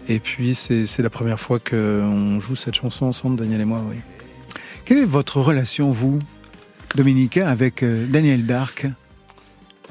[0.07, 3.97] Et puis, c'est la première fois qu'on joue cette chanson ensemble, Daniel et moi, oui.
[4.85, 6.19] Quelle est votre relation, vous,
[6.95, 8.85] Dominique, avec euh, Daniel Dark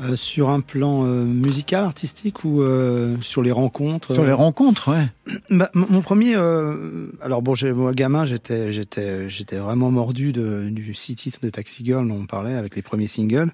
[0.01, 4.91] euh, sur un plan euh, musical, artistique ou euh, sur les rencontres Sur les rencontres,
[4.91, 5.07] ouais.
[5.51, 11.15] Bah, mon premier, alors bon, moi gamin, j'étais j'étais j'étais vraiment mordu de, du six
[11.15, 13.53] titres de Taxi Girl dont on parlait avec les premiers singles.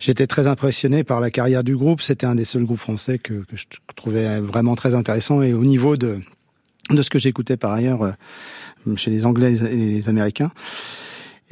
[0.00, 2.00] J'étais très impressionné par la carrière du groupe.
[2.00, 5.64] C'était un des seuls groupes français que, que je trouvais vraiment très intéressant et au
[5.64, 6.18] niveau de
[6.90, 8.14] de ce que j'écoutais par ailleurs
[8.96, 10.50] chez les Anglais et les Américains.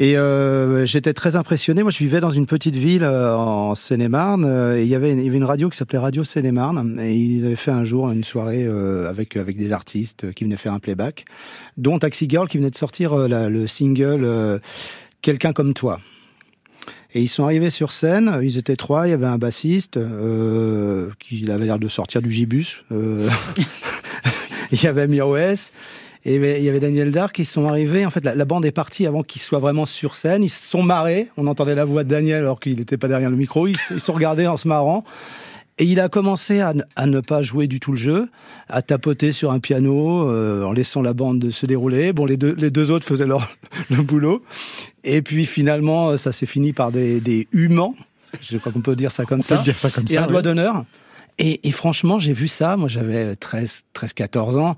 [0.00, 1.82] Et euh, j'étais très impressionné.
[1.82, 4.44] Moi, je vivais dans une petite ville euh, en Seine-et-Marne.
[4.44, 7.00] Euh, et il y avait une, radio qui s'appelait Radio Seine-et-Marne.
[7.00, 10.56] Et ils avaient fait un jour une soirée euh, avec avec des artistes qui venaient
[10.56, 11.24] faire un playback,
[11.76, 14.60] dont Taxi Girl qui venait de sortir la, le single
[15.20, 15.98] Quelqu'un comme toi.
[17.12, 19.98] Et ils sont arrivés sur scène, ils étaient trois, il y avait un bassiste
[21.18, 22.84] qui avait l'air de sortir du gibus.
[24.70, 25.70] Il y avait Mirwes,
[26.24, 28.04] et il y avait Daniel Dark, qui sont arrivés.
[28.04, 30.42] En fait, la, bande est partie avant qu'ils soient vraiment sur scène.
[30.42, 31.28] Ils se sont marrés.
[31.36, 33.66] On entendait la voix de Daniel alors qu'il n'était pas derrière le micro.
[33.66, 35.04] Ils, se sont regardés en se marrant.
[35.80, 36.74] Et il a commencé à,
[37.06, 38.28] ne pas jouer du tout le jeu,
[38.68, 42.12] à tapoter sur un piano euh, en laissant la bande se dérouler.
[42.12, 43.48] Bon, les deux, les deux autres faisaient leur
[43.90, 44.42] le boulot.
[45.04, 47.94] Et puis finalement, ça s'est fini par des, des humans.
[48.40, 49.58] Je crois qu'on peut dire ça comme ça.
[49.58, 50.84] Dire ça comme et un doigt d'honneur.
[51.38, 52.76] Et, et, franchement, j'ai vu ça.
[52.76, 54.76] Moi, j'avais 13, 13, 14 ans.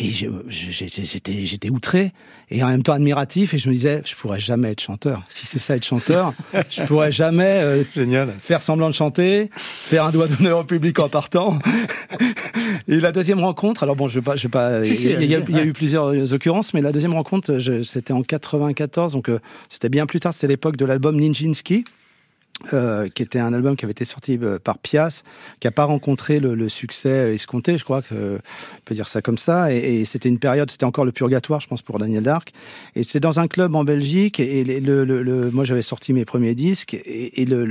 [0.00, 2.12] Et j'étais, j'étais outré
[2.50, 3.52] et en même temps admiratif.
[3.52, 5.24] Et je me disais, je pourrais jamais être chanteur.
[5.28, 6.34] Si c'est ça être chanteur,
[6.70, 8.32] je pourrais jamais euh, Génial.
[8.40, 11.58] faire semblant de chanter, faire un doigt d'honneur au public en partant.
[12.88, 14.84] et la deuxième rencontre, alors bon, je vais pas, je vais pas.
[14.84, 18.22] il, y a, il, y a, eu plusieurs occurrences, mais la deuxième rencontre, c'était en
[18.22, 20.32] 94, donc euh, c'était bien plus tard.
[20.32, 21.82] C'était l'époque de l'album Ninjinski.
[22.72, 25.22] Euh, qui était un album qui avait été sorti euh, par Pias,
[25.60, 29.38] qui a pas rencontré le, succès escompté, je crois que on peut dire ça comme
[29.38, 29.72] ça.
[29.72, 32.52] Et, c'était une période, c'était encore le purgatoire, je pense, pour Daniel Dark.
[32.96, 34.40] Et c'était dans un club en Belgique.
[34.40, 34.80] Et
[35.52, 37.64] moi, j'avais sorti mes premiers disques, et, et le,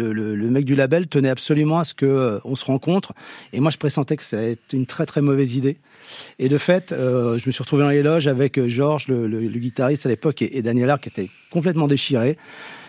[0.50, 3.14] mec du label tenait absolument à ce que euh, on se rencontre.
[3.52, 5.78] Et moi, je pressentais que c'était une très très mauvaise idée.
[6.40, 10.06] Et de fait, euh, je me suis retrouvé dans les loges avec Georges, le, guitariste
[10.06, 12.38] à l'époque, et, et Daniel Dark, qui était complètement déchiré.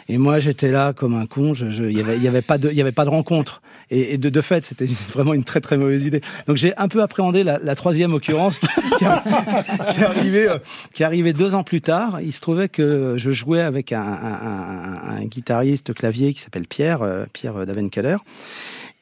[0.09, 1.53] Et moi, j'étais là comme un con.
[1.53, 3.61] Il je, y, avait, y avait pas de, y avait pas de rencontre.
[3.91, 6.21] Et, de, de fait, c'était vraiment une très très mauvaise idée.
[6.47, 8.67] Donc j'ai un peu appréhendé la, la troisième occurrence qui,
[8.99, 9.05] qui,
[9.95, 10.59] qui, arrivait, euh,
[10.93, 12.21] qui arrivait deux ans plus tard.
[12.23, 17.03] Il se trouvait que je jouais avec un, un, un, guitariste clavier qui s'appelle Pierre,
[17.03, 18.17] euh, Pierre Davenkeller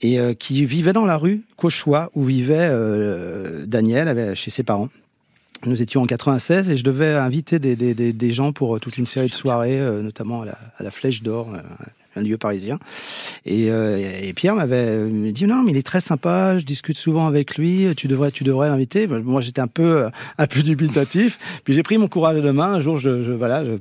[0.03, 4.89] et euh, qui vivait dans la rue Cauchois où vivait euh, Daniel chez ses parents.
[5.65, 8.79] Nous étions en 96 et je devais inviter des, des, des, des gens pour euh,
[8.79, 11.59] toute une série de soirées, euh, notamment à la, à la Flèche d'Or, euh,
[12.15, 12.79] un lieu parisien.
[13.45, 17.59] Et, et Pierre m'avait dit non, mais il est très sympa, je discute souvent avec
[17.59, 19.07] lui, tu devrais, tu devrais l'inviter.
[19.07, 21.39] Moi, j'étais un peu, un peu dubitatif.
[21.65, 22.73] Puis j'ai pris mon courage de main.
[22.73, 23.73] Un jour, je, je voilà, je,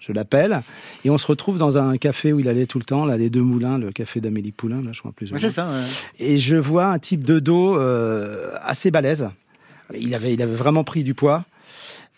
[0.00, 0.62] je l'appelle
[1.04, 3.30] et on se retrouve dans un café où il allait tout le temps, là, les
[3.30, 5.30] Deux Moulins, le café d'Amélie Poulain, là, je crois plus.
[5.30, 5.68] Ouais, c'est ça.
[5.68, 5.84] Ouais.
[6.18, 9.28] Et je vois un type de dos euh, assez balèze
[9.94, 11.44] il avait, il avait vraiment pris du poids.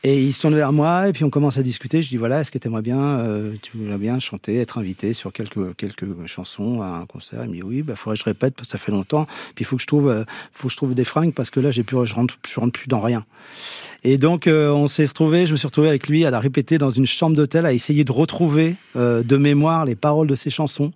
[0.04, 2.02] Et il se tourne vers moi et puis on commence à discuter.
[2.02, 5.12] Je dis voilà, est-ce que tu aimerais bien, euh, tu voudrais bien chanter, être invité
[5.12, 7.40] sur quelques quelques chansons à un concert?
[7.44, 9.26] Il me dit oui, bah faudrait que je répète parce que ça fait longtemps.
[9.56, 11.58] Puis il faut que je trouve, euh, faut que je trouve des fringues parce que
[11.58, 13.24] là j'ai plus, je rentre, je rentre plus dans rien.
[14.04, 16.78] Et donc euh, on s'est retrouvé, je me suis retrouvé avec lui à la répéter
[16.78, 20.50] dans une chambre d'hôtel, à essayer de retrouver euh, de mémoire les paroles de ses
[20.50, 20.92] chansons.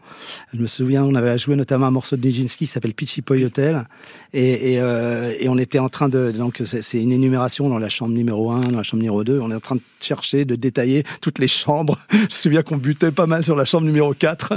[0.55, 3.45] Je me souviens, on avait joué notamment un morceau de Nijinsky qui s'appelle Pitchy Poy
[3.45, 3.88] Hotel,
[4.33, 7.88] et, et, euh, et, on était en train de donc c'est une énumération dans la
[7.88, 10.55] chambre numéro 1, dans la chambre numéro 2, on est en train de chercher, de
[10.55, 11.98] détailler toutes les chambres.
[12.11, 14.52] Je me souviens qu'on butait pas mal sur la chambre numéro 4.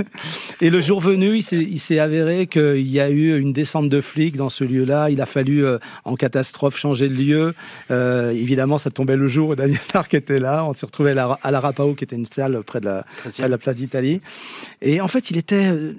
[0.60, 4.36] et le jour venu, il s'est avéré qu'il y a eu une descente de flics
[4.36, 5.10] dans ce lieu-là.
[5.10, 7.54] Il a fallu euh, en catastrophe changer de lieu.
[7.90, 10.64] Euh, évidemment, ça tombait le jour où Daniel Dark était là.
[10.64, 13.48] On s'est retrouvé à la, Rapao, qui était une salle près de la, près de
[13.48, 14.20] la place d'Italie.
[14.82, 15.92] Et en fait, il était euh,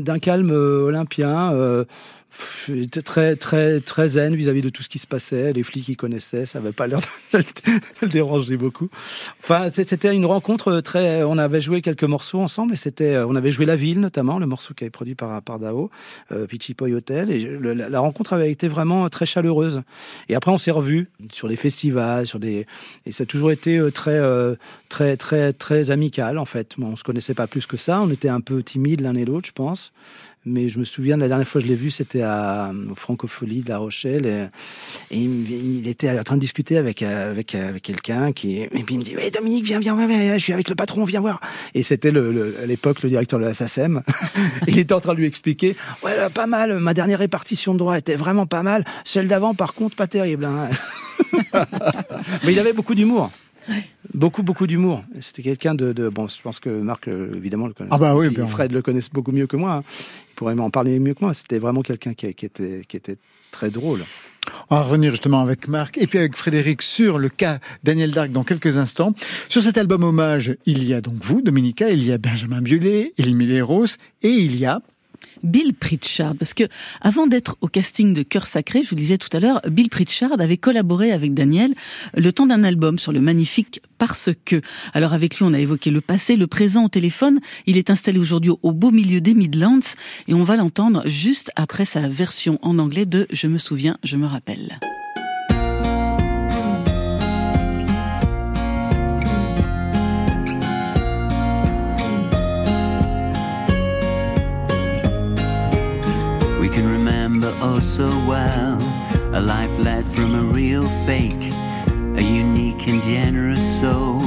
[0.00, 1.52] d'un calme olympien.
[1.52, 1.84] Euh,
[2.68, 5.52] était très très très zen vis-à-vis de tout ce qui se passait.
[5.52, 7.00] Les flics, ils connaissaient, ça avait pas l'air
[7.32, 7.38] de
[8.02, 8.88] le déranger beaucoup.
[9.42, 11.22] Enfin, c'était une rencontre très.
[11.22, 13.18] On avait joué quelques morceaux ensemble et c'était.
[13.18, 15.90] On avait joué La Ville notamment, le morceau qui avait produit par par Dao,
[16.32, 17.30] euh, Pichipoy Hotel.
[17.30, 19.82] Et la, rencontre avait été vraiment très chaleureuse.
[20.28, 22.66] Et après, on s'est revus sur des festivals, sur des.
[23.06, 24.20] Et ça a toujours été très
[24.88, 26.74] très très très amical en fait.
[26.78, 28.00] Bon, on se connaissait pas plus que ça.
[28.02, 29.92] On était un peu timides l'un et l'autre, je pense
[30.48, 32.94] mais je me souviens de la dernière fois que je l'ai vu, c'était à au
[32.94, 34.46] Francophonie de La Rochelle, et,
[35.10, 38.98] et il, était en train de discuter avec avec avec quelqu'un qui, et puis il
[38.98, 41.40] me dit, ouais Dominique, viens, viens, viens, viens, je suis avec le patron, viens voir.
[41.74, 44.02] Et c'était le, le- à l'époque le directeur de la SACEM.
[44.66, 47.78] il était en train de lui expliquer, ouais, là, pas mal, ma dernière répartition de
[47.78, 50.44] droit était vraiment pas mal, celle d'avant, par contre, pas terrible.
[50.46, 50.68] hein.
[52.44, 53.30] mais il avait beaucoup d'humour.
[54.14, 55.04] Beaucoup, beaucoup d'humour.
[55.20, 57.90] C'était quelqu'un de, de- Bon, je pense que Marc, euh, évidemment, le connaît.
[57.92, 58.46] Ah bah oui, bien.
[58.46, 59.72] Fred le connaissent beaucoup mieux que moi.
[59.72, 59.82] hein.
[60.38, 61.34] Il pourrait m'en parler mieux que moi.
[61.34, 63.16] C'était vraiment quelqu'un qui, était,
[63.50, 64.04] très drôle.
[64.70, 68.30] On va revenir justement avec Marc et puis avec Frédéric sur le cas Daniel Dark
[68.30, 69.14] dans quelques instants.
[69.48, 73.14] Sur cet album hommage, il y a donc vous, Dominica, il y a Benjamin Biolay,
[73.18, 74.80] Émile Rose et il y a
[75.42, 76.64] Bill Pritchard, parce que
[77.00, 80.30] avant d'être au casting de Cœur Sacré, je vous disais tout à l'heure, Bill Pritchard
[80.38, 81.74] avait collaboré avec Daniel
[82.16, 84.60] le temps d'un album sur le magnifique Parce que.
[84.94, 87.40] Alors avec lui, on a évoqué le passé, le présent au téléphone.
[87.66, 89.80] Il est installé aujourd'hui au beau milieu des Midlands
[90.26, 94.16] et on va l'entendre juste après sa version en anglais de Je me souviens, je
[94.16, 94.78] me rappelle.
[107.40, 108.76] Remember oh so well
[109.32, 111.52] a life led from a real fake,
[112.16, 114.22] a unique and generous soul,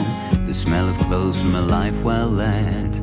[0.45, 2.95] the smell of clothes from a life well led.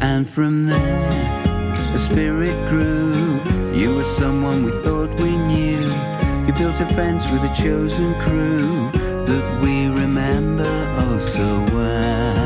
[0.00, 3.40] And from there, a spirit grew.
[3.72, 5.86] You were someone we thought we knew.
[6.46, 8.90] You built a fence with a chosen crew
[9.26, 12.45] that we remember oh so well.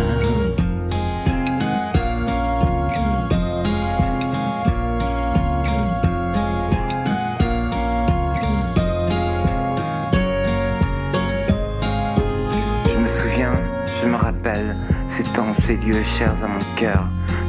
[15.70, 17.04] Ces lieux chers à mon cœur.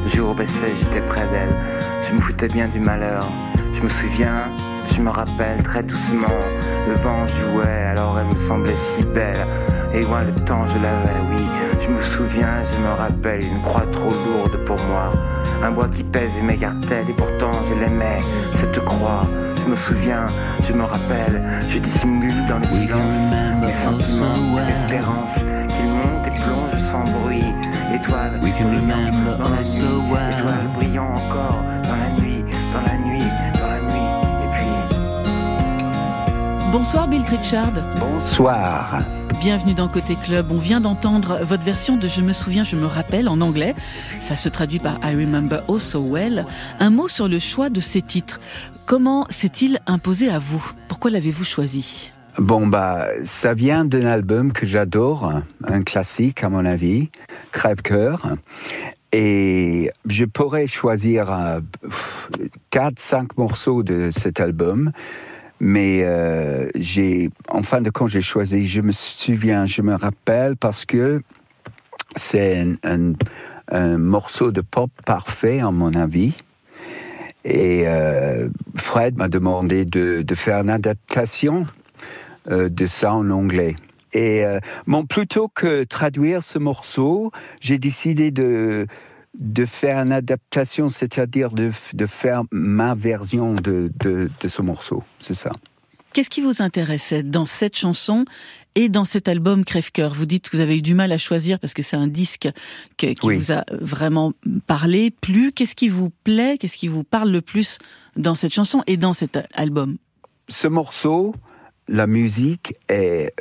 [0.06, 1.56] Le jour où baissait, j'étais près d'elle.
[2.08, 3.28] Je me foutais bien du malheur.
[3.74, 4.44] Je me souviens,
[4.94, 6.40] je me rappelle très doucement.
[6.88, 9.48] Le vent jouait, alors elle me semblait si belle.
[9.94, 11.44] Et loin le temps, je l'avais, oui.
[11.82, 15.10] Je me souviens, je me rappelle, une croix trop lourde pour moi.
[15.64, 18.18] Un bois qui pèse et m'écartait, et pourtant je l'aimais,
[18.60, 19.22] cette croix.
[19.66, 20.26] Je me souviens,
[20.68, 23.32] je me rappelle, je dissimule dans le silence
[23.62, 25.51] mes sentiments, cette espérance
[28.22, 30.46] We can remember oh so well.
[30.78, 33.24] brillant encore dans la nuit, dans la nuit,
[33.56, 34.10] dans la nuit.
[34.44, 34.68] Et puis
[36.72, 37.74] Bonsoir Bill Pritchard.
[37.98, 39.00] Bonsoir.
[39.40, 40.52] Bienvenue dans Côté Club.
[40.52, 43.74] On vient d'entendre votre version de Je me souviens, je me rappelle en anglais.
[44.20, 46.46] Ça se traduit par I remember oh so well.
[46.80, 48.40] Un mot sur le choix de ces titres.
[48.86, 50.64] Comment s'est-il imposé à vous?
[50.88, 52.12] Pourquoi l'avez-vous choisi?
[52.38, 55.34] Bon, bah, ça vient d'un album que j'adore,
[55.66, 57.10] un classique à mon avis,
[57.52, 58.38] Crève-Cœur.
[59.12, 61.60] Et je pourrais choisir euh,
[62.70, 64.92] quatre, cinq morceaux de cet album.
[65.60, 70.56] Mais euh, j'ai, en fin de compte, j'ai choisi, je me souviens, je me rappelle,
[70.56, 71.22] parce que
[72.16, 73.14] c'est un,
[73.98, 76.34] morceau de pop parfait, à mon avis.
[77.44, 81.68] Et euh, Fred m'a demandé de, faire une adaptation
[82.50, 83.76] de ça en anglais.
[84.14, 88.88] Et euh, bon, plutôt que traduire ce morceau, j'ai décidé de,
[89.40, 95.04] de faire une adaptation, c'est-à-dire de, de faire ma version de, de, de ce morceau.
[95.20, 95.52] C'est ça.
[96.14, 98.26] Qu'est-ce qui vous intéressait dans cette chanson
[98.76, 100.14] et dans cet album Crève-Cœur?
[100.14, 102.50] Vous dites que vous avez eu du mal à choisir parce que c'est un disque
[102.98, 103.38] que- qui Oui.
[103.38, 104.34] vous a vraiment
[104.68, 105.54] parlé, plu.
[105.54, 106.58] Qu'est-ce qui vous plaît?
[106.60, 107.78] Qu'est-ce qui vous parle le plus
[108.18, 109.96] dans cette chanson et dans cet album?
[110.50, 111.34] Ce morceau,
[111.92, 113.34] la musique est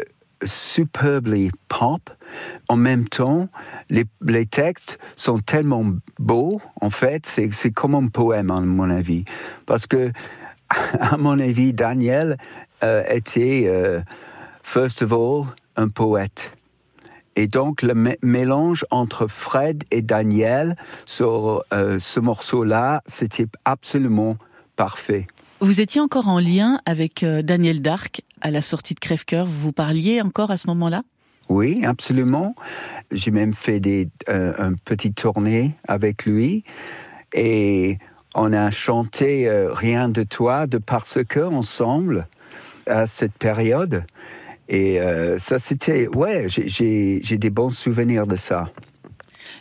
[0.44, 2.10] superbly pop.
[2.68, 3.48] En même temps,
[3.88, 5.84] les, les textes sont tellement
[6.18, 9.24] beaux, en fait, c'est comme un poème, à mon avis.
[9.66, 10.12] Parce que,
[11.00, 12.36] à mon avis, Daniel
[12.82, 14.00] euh, était, euh,
[14.62, 16.52] first of all, un poète.
[17.36, 24.36] Et donc, le mé- mélange entre Fred et Daniel sur euh, ce morceau-là, c'était absolument
[24.76, 25.26] parfait.
[25.60, 29.44] Vous étiez encore en lien avec euh, Daniel Dark à la sortie de Crève-Cœur.
[29.44, 31.02] Vous vous parliez encore à ce moment-là?
[31.50, 32.54] Oui, absolument.
[33.10, 36.64] J'ai même fait des, euh, un petit tournée avec lui
[37.34, 37.98] et
[38.34, 42.26] on a chanté euh, Rien de toi de parce que ensemble
[42.86, 44.04] à cette période.
[44.68, 46.06] Et euh, ça, c'était.
[46.08, 48.70] Ouais, j'ai- des bons souvenirs de ça.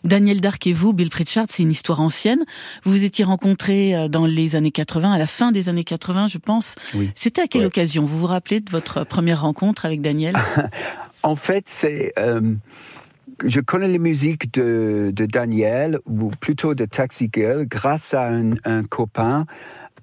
[0.03, 2.43] Daniel Dark et vous, Bill Pritchard, c'est une histoire ancienne.
[2.83, 6.27] Vous vous étiez rencontrés euh, dans les années 80, à la fin des années 80,
[6.27, 6.75] je pense.
[6.95, 7.11] Oui.
[7.15, 8.03] C'était à quelle occasion?
[8.05, 10.35] Vous vous rappelez de votre première rencontre avec Daniel?
[11.21, 12.13] En fait, c'est.
[12.17, 12.53] euh,
[13.45, 18.51] je connais les musiques de, de Daniel, ou plutôt de Taxi Girl, grâce à un,
[18.63, 19.45] un copain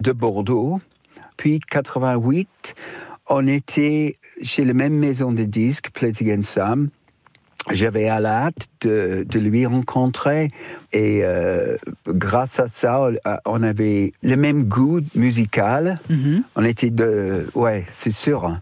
[0.01, 0.79] de Bordeaux.
[1.39, 2.49] Puis 88,
[3.29, 6.91] on était chez la même maison de disques, Plettig and Sam.
[7.71, 10.51] J'avais à la hâte de, de lui rencontrer
[10.93, 13.09] et euh, grâce à ça,
[13.45, 15.99] on avait le même goût musical.
[16.55, 18.57] On était de, ouais, c'est sûr.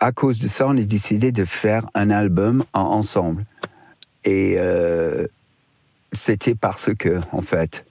[0.00, 3.44] À cause de ça, on a décidé de faire un album en- ensemble.
[4.24, 5.26] Et euh,
[6.12, 7.84] c'était parce que, en fait.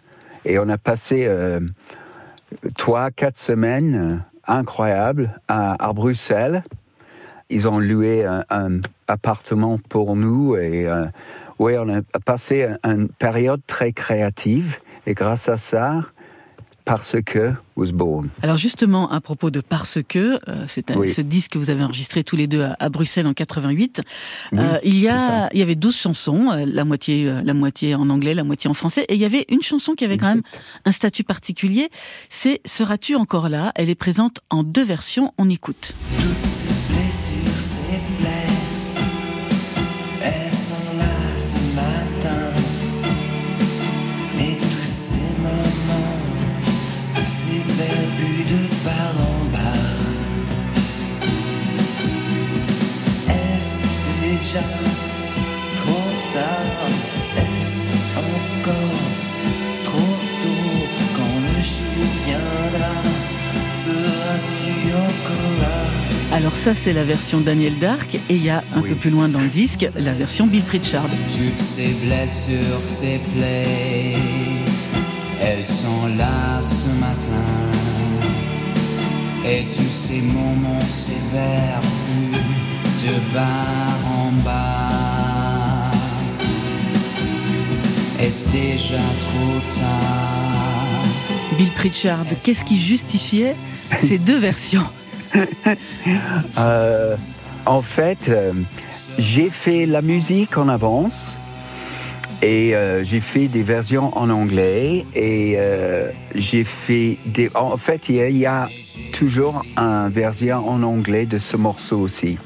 [0.45, 1.61] Et on a passé euh,
[2.75, 4.17] trois, quatre semaines euh,
[4.53, 6.63] incroyables à, à Bruxelles.
[7.53, 11.05] Ils ont loué un, un appartement pour nous et euh,
[11.59, 14.77] ouais, on a passé un- une période très créative.
[15.05, 16.01] Et grâce à ça,
[16.85, 18.27] parce que was born.
[18.41, 21.07] Alors justement, à propos de Parce que, euh, c'est Oui.
[21.13, 24.01] ce disque que vous avez enregistré tous les deux à, à Bruxelles en 88.
[24.51, 27.53] Oui, Euh, il y a, il y avait 12 chansons, euh, la moitié, euh, la
[27.53, 30.17] moitié en anglais, la moitié en français, et il y avait une chanson qui avait
[30.17, 30.41] quand même
[30.85, 31.89] un statut particulier.
[32.29, 33.71] C'est Seras-tu encore là?
[33.75, 35.33] Elle est présente en deux versions.
[35.37, 35.93] On écoute.
[36.09, 36.62] blessures,
[54.53, 54.65] déjà
[55.77, 56.89] trop tard?
[57.37, 57.77] Est-ce
[58.19, 58.99] encore
[59.83, 60.85] trop tôt
[61.15, 62.93] quand le jour viendra?
[63.71, 66.37] Seras-tu encore là?
[66.37, 69.27] Alors ça, c'est la version Daniel Dark, et il y a un peu plus loin
[69.27, 71.05] dans le disque la version Bill Pritchard.
[71.35, 74.17] Toutes ces blessures, ces plaies,
[75.41, 77.43] elles sont là ce matin.
[79.45, 82.42] Et tous ces moments, ces verbes
[83.03, 85.91] de bar en bas.
[88.19, 91.03] Est-ce déjà trop tard?
[91.57, 93.55] Bill Pritchard, qu'est-ce qui justifiait
[93.99, 94.85] ces deux versions?
[96.57, 97.15] Euh,
[97.65, 98.51] en fait, euh,
[99.17, 101.25] j'ai fait la musique en avance
[102.41, 107.49] et euh, j'ai fait des versions en anglais et euh, j'ai fait des.
[107.55, 108.69] En fait, il y, a- il y a
[109.13, 112.37] toujours une version en anglais de ce morceau aussi.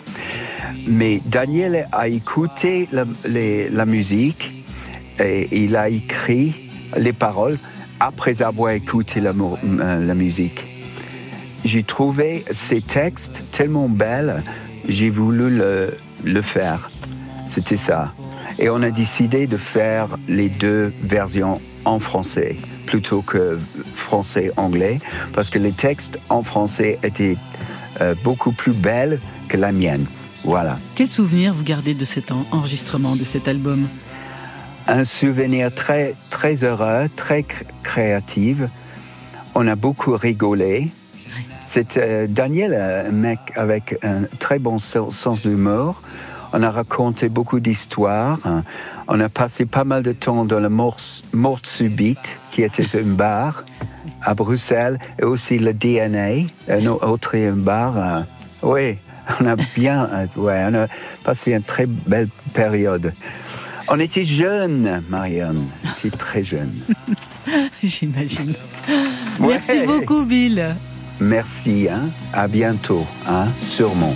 [0.85, 4.51] Mais Daniel a écouté la, musique
[5.19, 6.53] et il a écrit
[6.95, 7.57] les paroles
[7.99, 10.63] après avoir écouté la, euh, musique
[11.67, 14.41] j'ai trouvé ces textes tellement belles,
[14.87, 16.87] j'ai voulu le, le faire.
[17.47, 18.13] C'était ça.
[18.59, 22.55] Et on a décidé de faire les deux versions en français
[22.85, 23.59] plutôt que
[23.95, 24.97] français-anglais,
[25.33, 27.35] parce que les textes en français étaient
[27.99, 29.19] euh, beaucoup plus belles
[29.49, 30.05] que la mienne.
[30.43, 30.77] Voilà.
[30.95, 33.87] Quel souvenir vous gardez de cet en- enregistrement, de cet album?
[34.87, 38.57] Un souvenir très, très heureux, très cr- créatif.
[39.55, 40.89] On a beaucoup rigolé.
[41.65, 46.01] C'est euh, Daniel, un mec avec un très bon sen- sens d'humour.
[46.53, 48.39] On a raconté beaucoup d'histoires.
[49.09, 50.97] On a passé pas mal de temps dans le mort,
[51.33, 52.19] mort subite,
[52.51, 53.63] qui était un bar
[54.21, 57.97] à Bruxelles, et aussi le DNA, un autre bar.
[57.97, 58.21] euh,
[58.63, 58.97] oui,
[59.39, 60.87] on a bien, ouais, on a
[61.23, 63.13] passé une très belle période.
[63.89, 65.65] On était jeunes, Marianne.
[65.85, 66.73] On était très jeunes.
[67.83, 68.53] J'imagine.
[69.39, 69.47] Ouais.
[69.49, 70.75] Merci beaucoup, Bill.
[71.19, 72.09] Merci, hein.
[72.33, 73.47] À bientôt, hein.
[73.59, 74.15] Sûrement.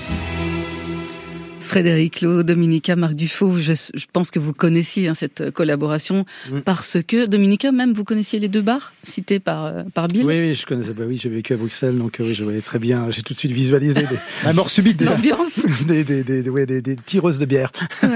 [1.75, 6.25] Frédéric Lowe, Dominica, Marc Dufaux, je, je pense que vous connaissiez hein, cette collaboration
[6.65, 10.25] parce que, Dominica, même vous connaissiez les deux bars cités par, euh, par Bill?
[10.25, 10.91] Oui, oui, je connaissais.
[10.91, 13.09] Bah oui, j'ai vécu à Bruxelles, donc euh, oui, je voyais très bien.
[13.09, 15.01] J'ai tout de suite visualisé des, La mort subite.
[15.01, 15.61] L'ambiance.
[15.87, 17.71] des, des, des, des- ouais, des- des tireuses de bière.
[18.03, 18.09] ouais.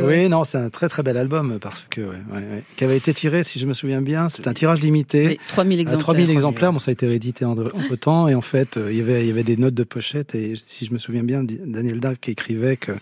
[0.06, 2.96] Oui, non, c'est un très très bel album parce que, ouais, ouais, ouais, qui avait
[2.96, 5.26] été tiré, si je me souviens bien, c'est un tirage limité.
[5.28, 5.98] Oui, 3000 À exemplaires.
[6.04, 9.00] 3000 exemplaires, bon, ça a été réédité entre temps, et en fait, euh, il y
[9.02, 12.00] avait, il y avait des notes de pochette, et si je me souviens bien, Daniel
[12.00, 12.92] Dark écrivait que,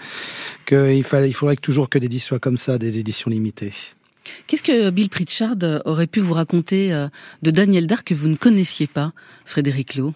[0.67, 3.31] que il fallait, il faudrait que toujours que des disques soient comme ça, des éditions
[3.31, 3.73] limitées.
[4.47, 7.09] Qu'est-ce que Bill Pritchard aurait pu vous raconter euh,
[7.43, 9.13] de Daniel Dark que vous ne connaissiez pas,
[9.45, 10.15] Frédéric Lowe?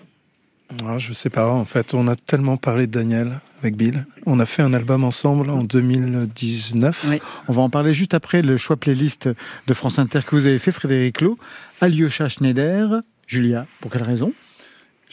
[0.86, 4.06] Ah, je sais pas, en fait, on a tellement parlé de Daniel avec Bill.
[4.26, 7.06] On a fait un album ensemble en 2019.
[7.48, 9.28] On va en parler juste après le choix playlist
[9.66, 11.38] de France Inter que vous avez fait, Frédéric Lowe.
[11.80, 13.00] Alyosha Schneider.
[13.26, 14.32] Julia, pour quelle raison?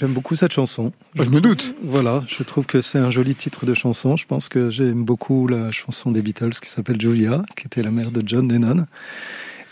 [0.01, 0.91] J'aime beaucoup cette chanson.
[1.13, 1.75] Je me doute.
[1.83, 4.15] Voilà, je trouve que c'est un joli titre de chanson.
[4.15, 7.91] Je pense que j'aime beaucoup la chanson des Beatles qui s'appelle Julia, qui était la
[7.91, 8.87] mère de John Lennon.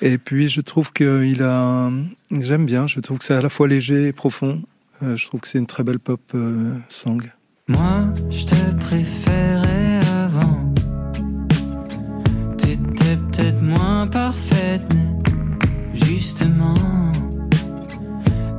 [0.04, 1.90] Et puis je trouve qu'il a,
[2.32, 2.86] j'aime bien.
[2.86, 4.62] Je trouve que c'est à la fois léger et profond.
[5.02, 7.32] Euh, je trouve que c'est une très belle pop euh, song.
[7.68, 10.72] Moi, je te préférais avant.
[13.32, 16.76] peut-être moins parfaite, mais justement.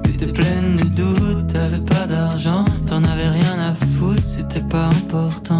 [0.02, 1.29] T'étais pleine de doutes,
[1.60, 5.59] t'avais pas d'argent, t'en avais rien à foutre, c'était pas important.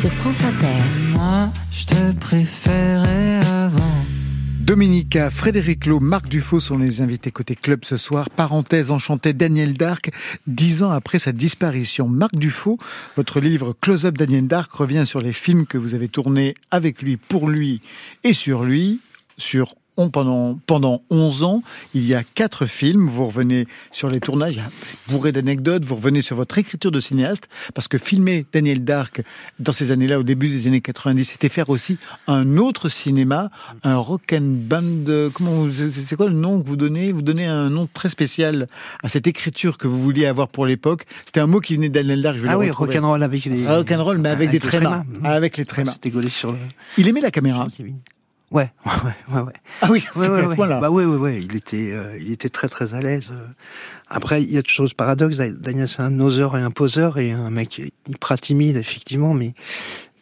[0.00, 0.82] sur France Inter.
[1.12, 4.06] Moi, je te préférais avant.
[4.58, 8.30] Dominica, Frédéric Lowe, Marc Dufaux sont les invités côté club ce soir.
[8.30, 10.10] Parenthèse enchantée, Daniel Dark,
[10.46, 12.08] dix ans après sa disparition.
[12.08, 12.78] Marc Dufaux,
[13.14, 17.18] votre livre Close-up Daniel Dark revient sur les films que vous avez tournés avec lui,
[17.18, 17.82] pour lui
[18.24, 19.00] et sur lui,
[19.36, 21.62] sur pendant, pendant 11 ans.
[21.94, 23.06] Il y a quatre films.
[23.08, 25.84] Vous revenez sur les tournages, c'est bourré d'anecdotes.
[25.84, 29.22] Vous revenez sur votre écriture de cinéaste, parce que filmer Daniel Dark
[29.58, 33.50] dans ces années-là, au début des années 90, c'était faire aussi un autre cinéma,
[33.82, 34.84] un rock and band.
[35.08, 37.12] euh, Comment c'est quoi le nom que vous donnez?
[37.12, 38.66] Vous donnez un nom très spécial
[39.02, 41.04] à cette écriture que vous vouliez avoir pour l'époque.
[41.26, 42.36] C'était un mot qui venait de Daniel Dark.
[42.38, 42.94] Je vais Ah oui, retrouver.
[42.98, 43.66] rock'n'roll avec les.
[43.66, 45.04] Ah, rock'n'roll, mais avec, des trémas.
[45.24, 45.92] Ah, avec les trémas.
[45.92, 46.58] C'était gaulé sur le.
[46.98, 47.68] Il aimait la caméra.
[48.52, 49.52] Ouais, ouais, ouais, ouais.
[49.80, 50.56] Ah oui, ouais, ouais, ouais.
[50.80, 51.40] Bah ouais, ouais, ouais.
[51.42, 53.30] Il était, euh, il était très, très à l'aise.
[53.32, 53.46] euh.
[54.08, 55.36] Après, il y a toujours ce paradoxe.
[55.36, 59.54] Daniel, c'est un oseur et un poseur et un mec hyper timide, effectivement, mais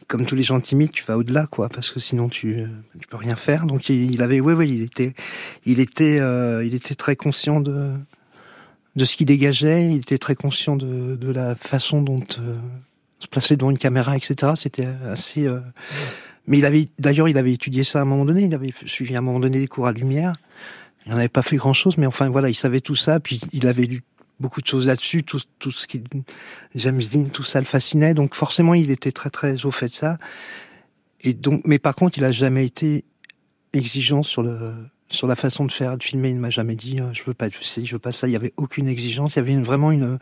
[0.08, 2.66] comme tous les gens timides, tu vas au-delà, quoi, parce que sinon tu, euh,
[3.00, 3.64] tu peux rien faire.
[3.66, 5.14] Donc il, il avait, ouais, ouais, il était,
[5.64, 7.92] il était, euh, il était très conscient de,
[8.96, 9.86] de ce qu'il dégageait.
[9.90, 12.56] Il était très conscient de, de la façon dont euh,
[13.20, 14.52] se placer devant une caméra, etc.
[14.54, 15.46] C'était assez.
[15.46, 15.60] euh,
[16.48, 18.42] Mais il avait, d'ailleurs, il avait étudié ça à un moment donné.
[18.42, 20.34] Il avait suivi à un moment donné des cours à lumière.
[21.04, 23.20] Il n'en avait pas fait grand chose, mais enfin voilà, il savait tout ça.
[23.20, 24.02] Puis il avait lu
[24.40, 26.02] beaucoup de choses là-dessus, tout, ce qui
[26.74, 28.14] James Dean, tout ça le fascinait.
[28.14, 30.18] Donc forcément, il était très très au fait de ça.
[31.20, 33.04] Et donc, mais par contre, il a jamais été
[33.74, 34.74] exigeant sur le
[35.10, 36.30] sur la façon de faire, de filmer.
[36.30, 38.26] Il ne m'a jamais dit euh, je veux pas ci, je veux pas ça.
[38.26, 39.34] Il y avait aucune exigence.
[39.34, 40.18] Il y avait vraiment une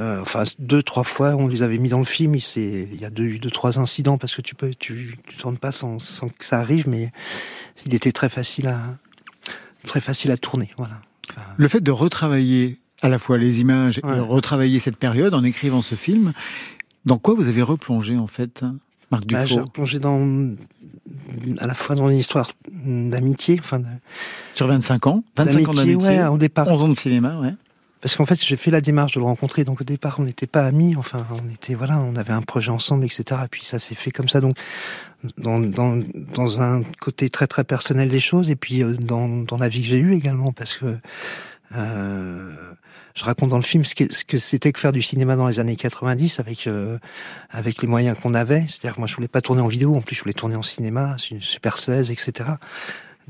[0.00, 2.34] euh, enfin deux trois fois on les avait mis dans le film.
[2.56, 5.72] Il, y a deux, deux trois incidents parce que tu peux tu, tu tournes pas
[5.72, 7.12] sans, sans que ça arrive, mais
[7.86, 8.80] il était très facile à
[9.84, 10.70] très facile à tourner.
[10.76, 11.00] Voilà.
[11.56, 15.80] Le fait de retravailler à la fois les images et retravailler cette période en écrivant
[15.82, 16.32] ce film,
[17.06, 18.64] dans quoi vous avez replongé en fait,
[19.10, 20.54] Marc Bah, Dufault j'ai plongé dans
[21.58, 22.50] à la fois dans une histoire
[22.84, 23.86] d'amitié, enfin de-
[24.54, 26.68] Sur 25 ans 25 ans d'amitié, d'amitié ouais, au départ.
[26.68, 27.54] 11 ans de cinéma, ouais.
[28.00, 29.64] Parce qu'en fait, j'ai fait la démarche de le rencontrer.
[29.64, 30.96] Donc au départ, on n'était pas amis.
[30.96, 33.42] Enfin, on était voilà, on avait un projet ensemble, etc.
[33.44, 34.40] Et puis ça s'est fait comme ça.
[34.40, 34.56] Donc
[35.36, 36.02] dans, dans,
[36.34, 39.82] dans un côté très très personnel des choses, et puis euh, dans, dans la vie
[39.82, 40.96] que j'ai eue également, parce que
[41.76, 42.52] euh,
[43.14, 45.46] je raconte dans le film ce que ce que c'était que faire du cinéma dans
[45.46, 46.98] les années 90 avec euh,
[47.50, 48.62] avec les moyens qu'on avait.
[48.62, 49.94] C'est-à-dire que moi, je voulais pas tourner en vidéo.
[49.94, 52.50] En plus, je voulais tourner en cinéma, une Super 16, etc.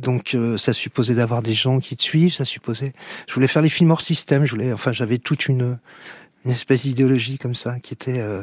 [0.01, 2.93] Donc euh, ça supposait d'avoir des gens qui te suivent, ça supposait.
[3.29, 4.45] Je voulais faire les films hors système.
[4.47, 5.79] Je voulais, enfin, j'avais toute une
[6.47, 8.43] une espèce d'idéologie comme ça qui était euh,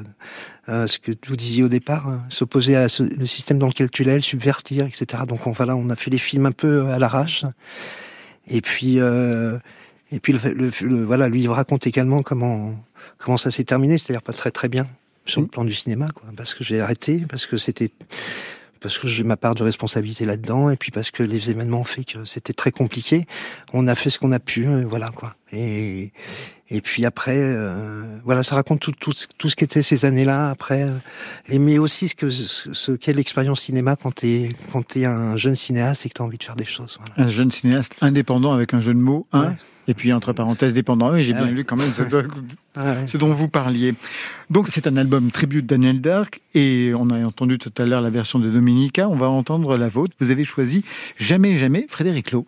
[0.69, 3.89] euh, ce que vous disiez au départ, euh, s'opposer à ce, le système dans lequel
[3.89, 5.23] tu l'es, le subvertir, etc.
[5.27, 7.43] Donc on, voilà, on a fait les films un peu à l'arrache.
[8.47, 9.57] Et puis euh,
[10.11, 12.75] et puis le, le, le- voilà, lui il raconte également comment
[13.17, 14.85] comment ça s'est terminé, c'est-à-dire pas très très bien
[15.25, 17.91] sur le plan du cinéma, quoi, parce que j'ai arrêté, parce que c'était
[18.79, 21.83] parce que j'ai ma part de responsabilité là-dedans, et puis parce que les événements ont
[21.83, 23.25] fait que c'était très compliqué.
[23.73, 25.35] On a fait ce qu'on a pu, euh, voilà quoi.
[25.51, 26.11] Et
[26.69, 30.49] et puis après, euh, voilà, ça raconte tout, tout, ce- tout ce qu'étaient ces années-là
[30.49, 30.89] après, euh,
[31.47, 35.37] et mais aussi ce que ce, ce qu'est l'expérience cinéma quand t'es quand t'es un
[35.37, 36.99] jeune cinéaste et que t'as envie de faire des choses.
[36.99, 37.29] Voilà.
[37.29, 39.55] Un jeune cinéaste indépendant avec un jeu de mots, hein,
[39.87, 41.11] et puis entre parenthèses dépendant.
[41.13, 41.53] Oui, j'ai Ah bien ouais.
[41.53, 42.01] lu quand même ce,
[42.75, 42.95] Ah ouais.
[43.07, 43.93] ce dont vous parliez.
[44.49, 48.01] Donc c'est un album tribute de Daniel Dark et on a entendu tout à l'heure
[48.01, 49.07] la version de Dominica.
[49.09, 50.13] On va entendre la vôtre.
[50.19, 50.83] Vous avez choisi
[51.17, 52.45] Jamais Jamais Frédéric Lowe.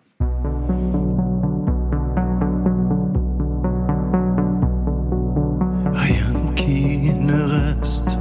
[5.92, 8.18] Rien qui ne reste,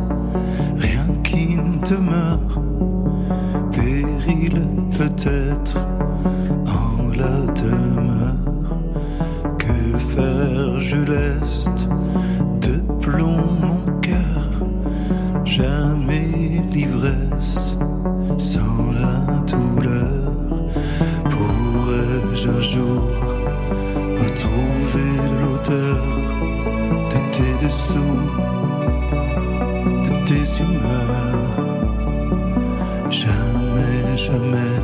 [0.75, 2.61] rien qui ne demeure.
[3.71, 4.61] Péril
[4.97, 5.77] peut-être
[22.59, 23.01] un jour
[24.21, 26.03] retrouver l'odeur
[27.11, 28.19] de tes dessous,
[30.07, 31.51] de tes humeurs.
[33.09, 34.75] Jamais, jamais,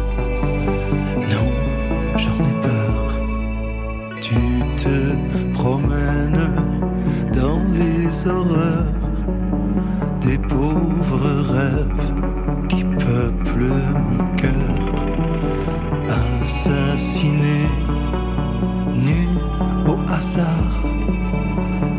[1.33, 1.49] non,
[2.15, 2.97] j'en ai peur.
[4.21, 4.39] Tu
[4.81, 4.97] te
[5.53, 6.47] promènes
[7.33, 8.93] dans les horreurs
[10.21, 12.11] des pauvres rêves
[12.69, 14.34] qui peuplent mon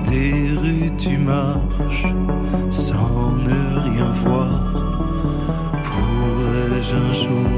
[0.07, 2.07] des rues tu marches
[2.71, 4.73] sans ne rien voir.
[5.85, 7.51] Pourrais-je un jour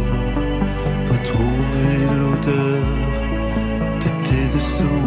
[1.11, 2.85] retrouver l'odeur
[4.03, 5.07] de tes dessous,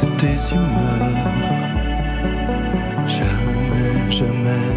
[0.00, 1.28] de tes humeurs?
[3.06, 4.68] Jamais, jamais,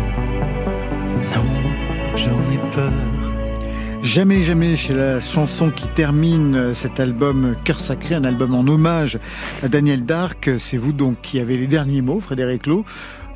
[1.35, 1.49] non,
[2.15, 3.22] j'en ai peur.
[4.03, 8.67] Jamais, jamais chez la chanson qui termine euh, cet album Cœur Sacré, un album en
[8.67, 9.17] hommage
[9.63, 10.51] à Daniel Dark.
[10.57, 12.83] C'est vous donc qui avez les derniers mots, Frédéric Lowe.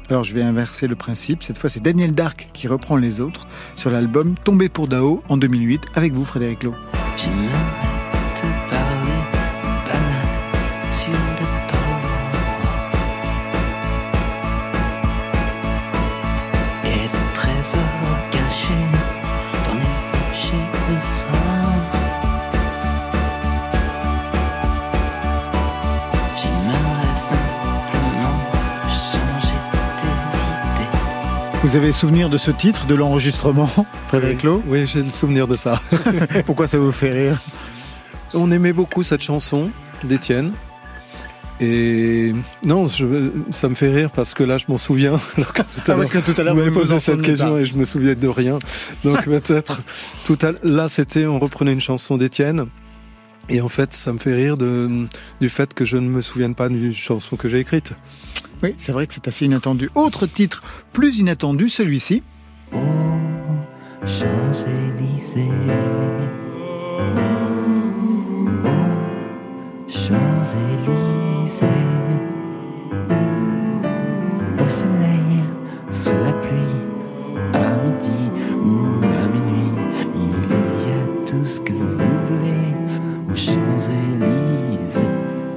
[0.09, 1.41] Alors je vais inverser le principe.
[1.41, 3.47] Cette fois, c'est Daniel Dark qui reprend les autres
[3.77, 6.75] sur l'album Tombé pour Dao en 2008 avec vous, Frédéric Lowe.
[31.67, 33.69] Vous avez souvenir de ce titre, de l'enregistrement,
[34.07, 35.81] Frédéric Lowe Oui, j'ai le souvenir de ça.
[36.45, 37.41] Pourquoi ça vous fait rire
[38.33, 39.69] On aimait beaucoup cette chanson
[40.05, 40.53] d'Étienne.
[41.59, 45.19] Et non, je- ça me fait rire parce que là, je m'en souviens.
[45.37, 47.21] Alors que tout à Ah ouais, que tout à l'heure, vous vous posé en cette
[47.21, 48.59] question et je me souviens de rien.
[49.03, 49.81] Donc peut-être
[50.25, 52.67] tout à là, c'était on reprenait une chanson d'Étienne.
[53.49, 55.05] Et en fait, ça me fait rire de,
[55.39, 57.93] du fait que je ne me souvienne pas d'une chanson que j'ai écrite.
[58.63, 59.89] Oui, c'est vrai que c'est assez inattendu.
[59.95, 62.23] Autre titre plus inattendu, celui-ci.
[64.05, 65.47] Champs-Élysées.
[68.65, 68.69] Oh,
[69.87, 71.67] Champs-Élysées.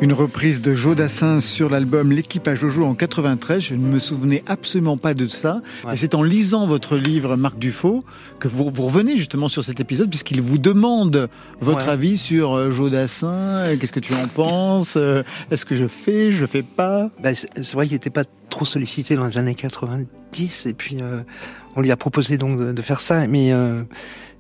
[0.03, 3.61] Une reprise de Jodassin sur l'album L'équipe à Jojo en 93.
[3.63, 5.61] Je ne me souvenais absolument pas de ça.
[5.93, 8.01] Et c'est en lisant votre livre, Marc Dufaux,
[8.39, 11.29] que vous, vous revenez justement sur cet épisode, puisqu'il vous demande
[11.61, 11.93] votre Ouais.
[11.93, 13.29] avis sur euh, Jodassin.
[13.35, 14.95] Euh, Qu'est-ce que tu en penses?
[14.97, 17.11] Euh, Est-ce que je fais Je fais pas?
[17.23, 20.97] Bah, c'est c'est vrai qu'il n'était pas trop sollicité dans les années 90 et puis
[21.03, 21.21] euh,
[21.77, 23.83] on lui a proposé donc de, de faire ça mais euh,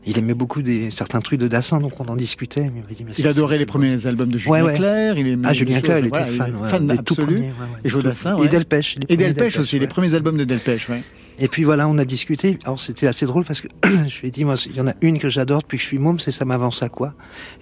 [0.06, 3.26] il aimait beaucoup des certains trucs de Dassin donc on en discutait mais il mais
[3.26, 4.74] adorait les premiers albums de Julien Ouais, ouais.
[4.74, 5.18] Clerc.
[5.18, 7.26] Il aimait Ah, Julien Clerc, il était fan, ouais, fan des tout absolu.
[7.26, 7.52] premiers.
[7.84, 8.48] Et Jodassin, Et ouais.
[8.48, 10.88] Delpech, les Et Delpech aussi, les premiers albums de Delpech.
[10.88, 11.02] Ouais.
[11.38, 12.58] Et puis voilà, on a discuté.
[12.64, 13.68] Alors c'était assez drôle parce que
[14.08, 15.88] je lui ai dit, moi, il y en a une que j'adore depuis que je
[15.88, 17.14] suis môme, c'est Ça m'avance à quoi?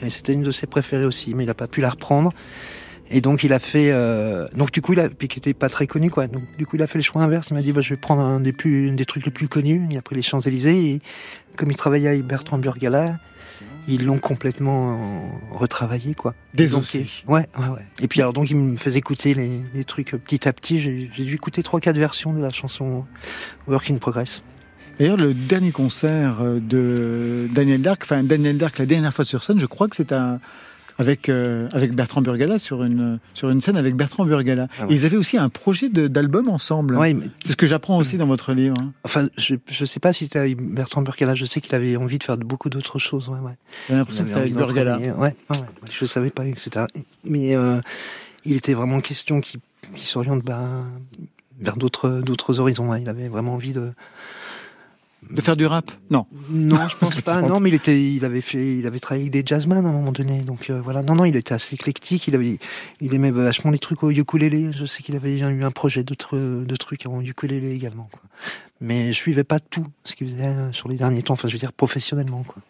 [0.02, 2.32] Et c'était une de ses préférées aussi, mais il a pas pu la reprendre.
[3.10, 5.70] Et donc il a fait, euh, donc du coup il a, puis qui était pas
[5.70, 6.26] très connu quoi.
[6.26, 7.48] Donc du coup il a fait le choix inverse.
[7.50, 9.80] Il m'a dit, bah, je vais prendre un des plus, des trucs les plus connus.
[9.90, 11.00] Il a pris les Champs Élysées.
[11.58, 13.18] Comme il travaillait avec Bertrand Burgala,
[13.88, 16.34] ils l'ont complètement euh, retravaillé, quoi.
[16.54, 17.04] Désoncé.
[17.26, 17.84] Ouais, ouais, ouais.
[18.00, 20.80] Et puis alors donc ils me faisaient écouter les, les trucs euh, petit à petit.
[20.80, 23.04] J'ai dû écouter trois, quatre versions de la chanson
[23.66, 24.44] Work in Progress.
[25.00, 29.42] D'ailleurs, le dernier concert euh, de Daniel Dark, enfin Daniel Dark, la dernière fois sur
[29.42, 30.38] scène, je crois que c'est un
[30.98, 34.66] avec euh, avec Bertrand Burgala sur une sur une scène avec Bertrand Burgala.
[34.78, 34.92] Ah ouais.
[34.92, 36.96] Et ils avaient aussi un projet d'album ensemble.
[36.96, 38.76] Ouais, mais- C'est ce que j'apprends aussi dans votre livre.
[38.80, 38.92] hein.
[39.04, 41.34] Enfin, je, je sais pas si c'était avec Bertrand Burgala.
[41.34, 43.28] Je sais qu'il avait envie de faire beaucoup d'autres choses.
[43.28, 43.52] Ouais, ouais.
[43.88, 44.98] J'ai l'impression que c'était avec Burgala.
[45.16, 45.34] Ouais.
[45.90, 46.86] Je savais pas, etc.
[47.24, 47.80] Mais euh,
[48.44, 49.60] il était vraiment question qu'il
[49.94, 50.82] qu'il s'oriente bah,
[51.60, 52.90] vers d'autres d'autres horizons.
[52.90, 53.00] ouais.
[53.02, 53.92] Il avait vraiment envie de
[55.30, 56.26] De faire du rap Non.
[56.48, 57.42] Non, je pense pas.
[57.42, 59.92] Non, mais il était, il avait fait, il avait travaillé avec des jazzmen à un
[59.92, 60.40] moment donné.
[60.42, 61.02] Donc euh, voilà.
[61.02, 62.28] Non, non, il était assez éclectique.
[62.28, 62.58] Il avait,
[63.00, 64.70] il aimait vachement les trucs au ukulélé.
[64.72, 68.08] Je sais qu'il avait eu un projet de, de trucs en ukulélé également.
[68.10, 68.22] Quoi.
[68.80, 71.34] Mais je suivais pas tout ce qu'il faisait euh, sur les derniers temps.
[71.34, 72.44] Enfin, je veux dire professionnellement.
[72.46, 72.62] Quoi.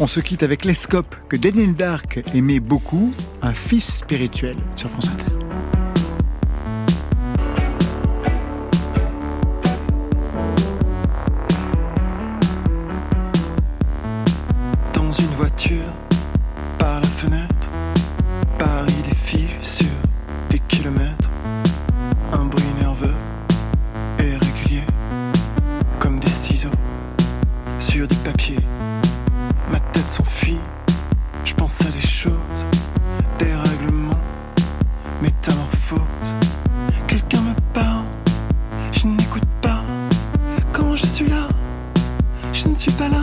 [0.00, 5.08] On se quitte avec l'escope que Daniel Dark aimait beaucoup, un fils spirituel sur France
[5.08, 5.33] Inter.
[42.84, 43.13] Suis pas.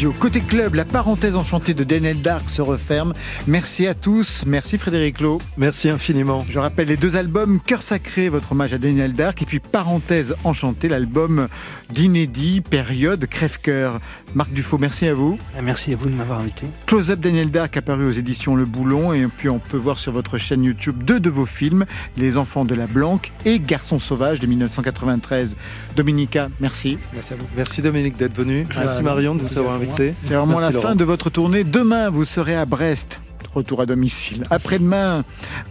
[0.00, 3.14] Radio, côté club, la parenthèse enchantée de Daniel Dark se referme.
[3.46, 4.42] Merci à tous.
[4.46, 5.38] Merci Frédéric Lowe.
[5.56, 6.44] Merci infiniment.
[6.48, 10.34] Je rappelle les deux albums Cœur Sacré, votre hommage à Daniel Dark, et puis Parenthèse
[10.42, 11.46] enchantée, l'album
[11.90, 14.00] d'inédit, période, crève-cœur.
[14.34, 15.38] Marc Dufaux, merci à vous.
[15.62, 16.66] Merci à vous de m'avoir invité.
[16.84, 20.10] Close Up Daniel Dark apparu aux éditions Le Boulon et puis on peut voir sur
[20.10, 21.86] votre chaîne YouTube deux de vos films,
[22.16, 25.54] Les Enfants de la Blanque et Garçon Sauvage de 1993.
[25.96, 26.98] Dominica, merci.
[27.14, 27.46] Merci à vous.
[27.56, 28.66] Merci Dominique d'être venu.
[28.76, 30.12] Merci Ah, Marion de vous avoir invité.
[30.46, 31.64] Vraiment la fin de votre tournée.
[31.64, 33.20] Demain, vous serez à Brest.
[33.54, 34.44] Retour à domicile.
[34.50, 35.24] Après-demain,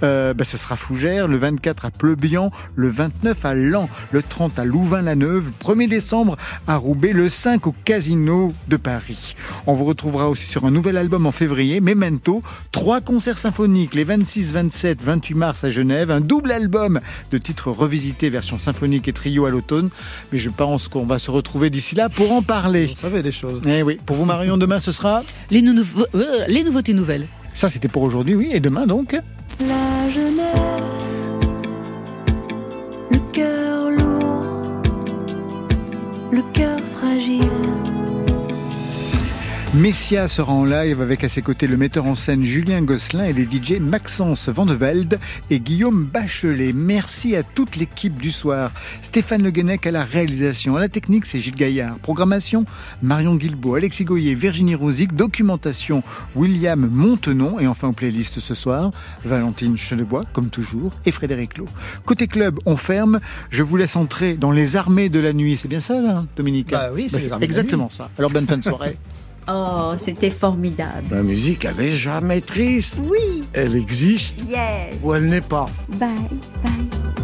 [0.04, 4.60] euh, bah, ce sera Fougères, le 24 à Pleubian, le 29 à Lens, le 30
[4.60, 6.36] à Louvain-la-Neuve, 1er décembre
[6.68, 9.36] à Roubaix, le 5 au Casino de Paris.
[9.66, 14.04] On vous retrouvera aussi sur un nouvel album en février, Memento, trois concerts symphoniques les
[14.04, 17.00] 26, 27, 28 mars à Genève, un double album
[17.32, 19.90] de titres revisités, version symphonique et trio à l'automne.
[20.32, 22.88] Mais je pense qu'on va se retrouver d'ici là pour en parler.
[22.88, 23.62] Vous savez des choses.
[23.66, 24.00] Eh oui.
[24.06, 27.28] Pour vous, Marion, demain, ce sera Les, euh, les nouveautés nouvelles.
[27.54, 28.50] Ça, c'était pour aujourd'hui, oui.
[28.52, 29.20] Et demain, donc
[29.60, 31.32] La jeunesse,
[33.12, 34.82] le cœur lourd,
[36.32, 37.89] le cœur fragile.
[39.76, 43.34] Messia sera en live avec à ses côtés le metteur en scène Julien Gosselin et
[43.34, 45.20] les DJ Maxence Vandevelde
[45.52, 46.74] et Guillaume Bachelet.
[46.74, 48.72] Merci à toute l'équipe du soir.
[49.04, 50.76] Stéphane Le Guenec à la réalisation.
[50.76, 52.00] À la technique, c'est Gilles Gaillard.
[52.00, 52.66] Programmation,
[53.04, 55.14] Marion Guilbault, Alexis Goyer, Virginie Rosic.
[55.14, 56.02] Documentation,
[56.36, 57.60] William Montenon.
[57.60, 58.90] Et enfin, en playlist ce soir,
[59.24, 61.70] Valentine Chenebois, comme toujours, et Frédéric Lowe.
[62.06, 63.20] Côté club, on ferme.
[63.52, 65.58] Je vous laisse entrer dans les armées de la nuit.
[65.58, 66.72] C'est bien ça, là, Dominique?
[66.72, 68.10] Bah oui, c'est les armées de la exactement ça.
[68.18, 68.98] Alors, bonne fin de soirée.
[69.52, 71.08] Oh, c'était formidable.
[71.12, 72.98] La musique, elle est jamais triste.
[73.10, 73.44] Oui.
[73.54, 74.96] Elle existe Yes.
[75.04, 75.66] ou elle n'est pas.
[75.98, 76.08] Bye,
[76.64, 77.19] bye.